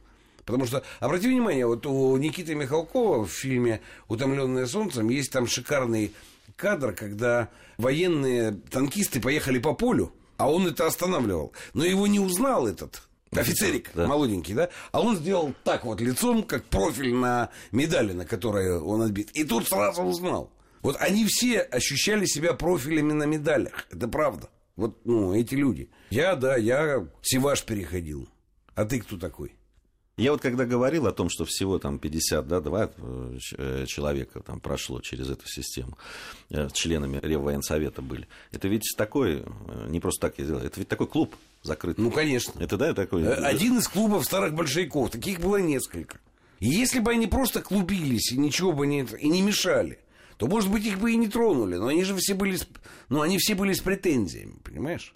Потому 0.46 0.66
что, 0.66 0.84
обрати 1.02 1.28
внимание, 1.28 1.68
вот 1.68 1.86
у 1.86 2.16
Никиты 2.16 2.56
Михалкова 2.56 3.26
в 3.26 3.30
фильме 3.30 3.82
«Утомленное 4.08 4.66
солнцем» 4.66 5.10
есть 5.10 5.32
там 5.32 5.46
шикарный 5.46 6.14
кадр, 6.56 6.94
когда 6.94 7.50
военные 7.78 8.54
танкисты 8.72 9.20
поехали 9.20 9.60
по 9.60 9.74
полю, 9.74 10.14
а 10.38 10.50
он 10.50 10.68
это 10.68 10.86
останавливал. 10.86 11.52
Но 11.74 11.84
его 11.84 12.08
не 12.08 12.22
узнал 12.22 12.66
этот 12.66 13.07
офицерик 13.36 13.92
Да. 13.94 14.08
молоденький, 14.08 14.54
да? 14.54 14.70
А 14.92 15.02
он 15.02 15.16
сделал 15.18 15.54
так 15.64 15.86
вот 15.86 16.02
лицом, 16.02 16.44
как 16.44 16.64
профиль 16.66 17.14
на 17.14 17.50
медали, 17.72 18.14
на 18.14 18.26
которой 18.26 18.80
он 18.80 19.02
отбит. 19.02 19.32
И 19.32 19.44
тут 19.44 19.68
сразу 19.68 20.04
узнал. 20.04 20.52
Вот 20.82 20.96
они 21.00 21.26
все 21.26 21.60
ощущали 21.62 22.26
себя 22.26 22.54
профилями 22.54 23.12
на 23.14 23.24
медалях. 23.24 23.88
Это 23.92 24.08
правда. 24.08 24.50
Вот, 24.76 25.00
ну, 25.06 25.34
эти 25.34 25.56
люди. 25.56 25.90
Я, 26.12 26.36
да, 26.36 26.56
я 26.56 27.08
Севаш 27.24 27.64
переходил. 27.64 28.30
А 28.76 28.86
ты 28.86 29.00
кто 29.02 29.18
такой? 29.18 29.57
Я 30.18 30.32
вот 30.32 30.42
когда 30.42 30.66
говорил 30.66 31.06
о 31.06 31.12
том, 31.12 31.30
что 31.30 31.46
всего 31.46 31.78
там 31.78 32.00
50, 32.00 32.48
да, 32.48 32.60
два 32.60 32.90
э, 32.98 33.38
э, 33.58 33.86
человека 33.86 34.40
там 34.40 34.60
прошло 34.60 35.00
через 35.00 35.30
эту 35.30 35.48
систему, 35.48 35.96
э, 36.50 36.70
членами 36.74 37.20
Реввоенсовета 37.22 38.02
были. 38.02 38.28
Это 38.52 38.68
ведь 38.68 38.96
такой, 38.98 39.44
не 39.88 40.00
просто 40.00 40.28
так 40.28 40.40
я 40.40 40.46
сделал, 40.46 40.62
это 40.62 40.80
ведь 40.80 40.90
такой 40.90 41.06
клуб 41.06 41.36
закрытый. 41.62 42.04
Ну, 42.04 42.10
конечно. 42.10 42.60
Это, 42.60 42.78
да, 42.78 42.96
такой... 42.96 43.32
Один 43.32 43.78
из 43.78 43.88
клубов 43.88 44.26
старых 44.26 44.56
большевиков. 44.56 45.12
Таких 45.12 45.40
было 45.40 45.58
несколько. 45.58 46.20
И 46.60 46.68
если 46.68 46.98
бы 46.98 47.12
они 47.12 47.28
просто 47.28 47.62
клубились 47.62 48.32
и 48.32 48.38
ничего 48.40 48.74
бы 48.74 48.88
не, 48.88 49.04
и 49.04 49.30
не 49.30 49.44
мешали, 49.44 50.00
то, 50.38 50.48
может 50.48 50.72
быть, 50.72 50.84
их 50.84 50.98
бы 50.98 51.12
и 51.12 51.16
не 51.16 51.28
тронули. 51.28 51.76
Но 51.76 51.88
они 51.88 52.04
же 52.04 52.16
все 52.16 52.34
были, 52.34 52.58
ну, 53.10 53.22
они 53.22 53.38
все 53.38 53.54
были 53.54 53.74
с 53.74 53.82
претензиями, 53.82 54.56
понимаешь? 54.64 55.14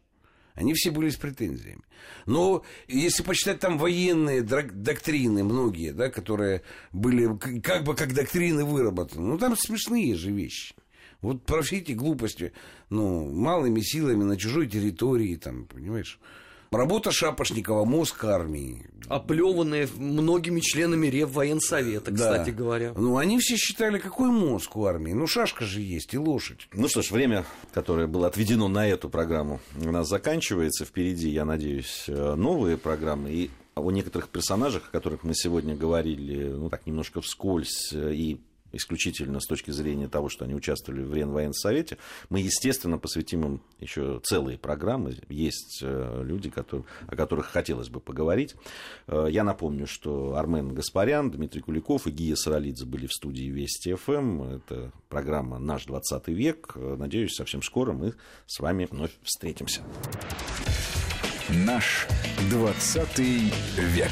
Они 0.62 0.74
все 0.76 0.92
были 0.92 1.10
с 1.10 1.16
претензиями. 1.16 1.82
Но 2.28 2.64
если 2.88 3.24
почитать 3.24 3.60
там 3.60 3.80
военные 3.80 4.44
доктрины 4.44 5.44
многие, 5.44 5.92
да, 5.92 6.10
которые 6.10 6.62
были 6.92 7.36
как 7.62 7.84
бы 7.84 7.96
как 7.96 8.14
доктрины 8.14 8.64
выработаны, 8.64 9.28
ну 9.28 9.38
там 9.40 9.58
смешные 9.58 10.16
же 10.16 10.32
вещи. 10.32 10.76
Вот 11.22 11.44
про 11.44 11.64
все 11.64 11.78
эти 11.78 11.94
глупости, 11.94 12.54
ну, 12.90 13.32
малыми 13.32 13.82
силами 13.82 14.24
на 14.24 14.38
чужой 14.38 14.68
территории, 14.68 15.36
там, 15.36 15.66
понимаешь? 15.66 16.20
Работа 16.74 17.12
Шапошникова, 17.12 17.84
мозг 17.84 18.24
армии. 18.24 18.86
Оплеванные 19.10 19.90
многими 19.98 20.62
членами 20.62 21.08
Реввоенсовета, 21.08 22.14
кстати 22.14 22.52
Да. 22.52 22.56
говоря. 22.56 22.94
Ну, 22.96 23.18
они 23.18 23.40
все 23.40 23.58
считали, 23.58 24.00
какой 24.00 24.30
мозг 24.30 24.78
у 24.78 24.86
армии? 24.86 25.12
Ну, 25.12 25.28
шашка 25.28 25.66
же 25.66 25.82
есть 25.82 26.14
и 26.14 26.18
лошадь. 26.18 26.70
Ну 26.72 26.88
что 26.88 27.02
ж, 27.02 27.12
время, 27.12 27.44
которое 27.74 28.08
было 28.08 28.28
отведено 28.28 28.70
на 28.70 28.88
эту 28.88 29.10
программу, 29.10 29.60
у 29.82 29.92
нас 29.92 30.08
заканчивается. 30.08 30.86
Впереди, 30.86 31.28
я 31.28 31.44
надеюсь, 31.44 32.06
э, 32.08 32.36
новые 32.36 32.78
программы. 32.78 33.32
И 33.32 33.50
о 33.76 33.92
некоторых 33.92 34.30
персонажах, 34.30 34.84
о 34.88 34.92
которых 34.92 35.24
мы 35.26 35.36
сегодня 35.36 35.76
говорили, 35.76 36.48
ну 36.54 36.70
так 36.70 36.86
немножко 36.86 37.20
вскользь 37.20 37.92
э, 37.92 38.14
и 38.14 38.40
исключительно 38.72 39.40
с 39.40 39.46
точки 39.46 39.72
зрения 39.72 40.08
того, 40.08 40.30
что 40.30 40.46
они 40.46 40.56
участвовали 40.56 41.04
в 41.04 41.14
Ренвоенсовете, 41.14 41.98
мы, 42.30 42.40
естественно, 42.40 42.98
посвятим 42.98 43.44
им 43.46 43.62
еще 43.80 44.20
целые 44.24 44.58
программы. 44.58 45.18
Есть 45.30 45.80
э, 45.82 46.22
люди, 46.24 46.50
которые, 46.50 46.86
о 47.08 47.16
которых 47.16 47.48
хотелось 47.48 47.90
бы 47.90 48.00
поговорить. 48.00 48.56
Э, 49.08 49.28
Я 49.30 49.44
напомню, 49.44 49.88
что 49.88 50.36
Армен 50.36 50.74
Гаспарян, 50.74 51.32
Дмитрий 51.32 51.62
Куликов 51.62 52.08
и 52.08 52.12
Гия 52.12 52.36
Саралидзе 52.36 52.86
были 52.86 53.08
в 53.08 53.14
студии 53.14 53.46
Вести 53.50 53.94
ФМ. 53.94 54.44
Это 54.44 54.92
программа 55.10 55.60
«Наш 55.60 55.86
20 55.86 56.28
век». 56.30 56.76
Надеюсь, 56.76 57.36
совсем 57.36 57.62
скоро 57.62 57.94
мы 57.94 58.14
с 58.46 58.60
вами 58.60 58.88
вновь 58.90 59.12
встретимся. 59.24 59.82
Наш 61.50 62.08
20 62.50 63.20
век. 63.20 64.12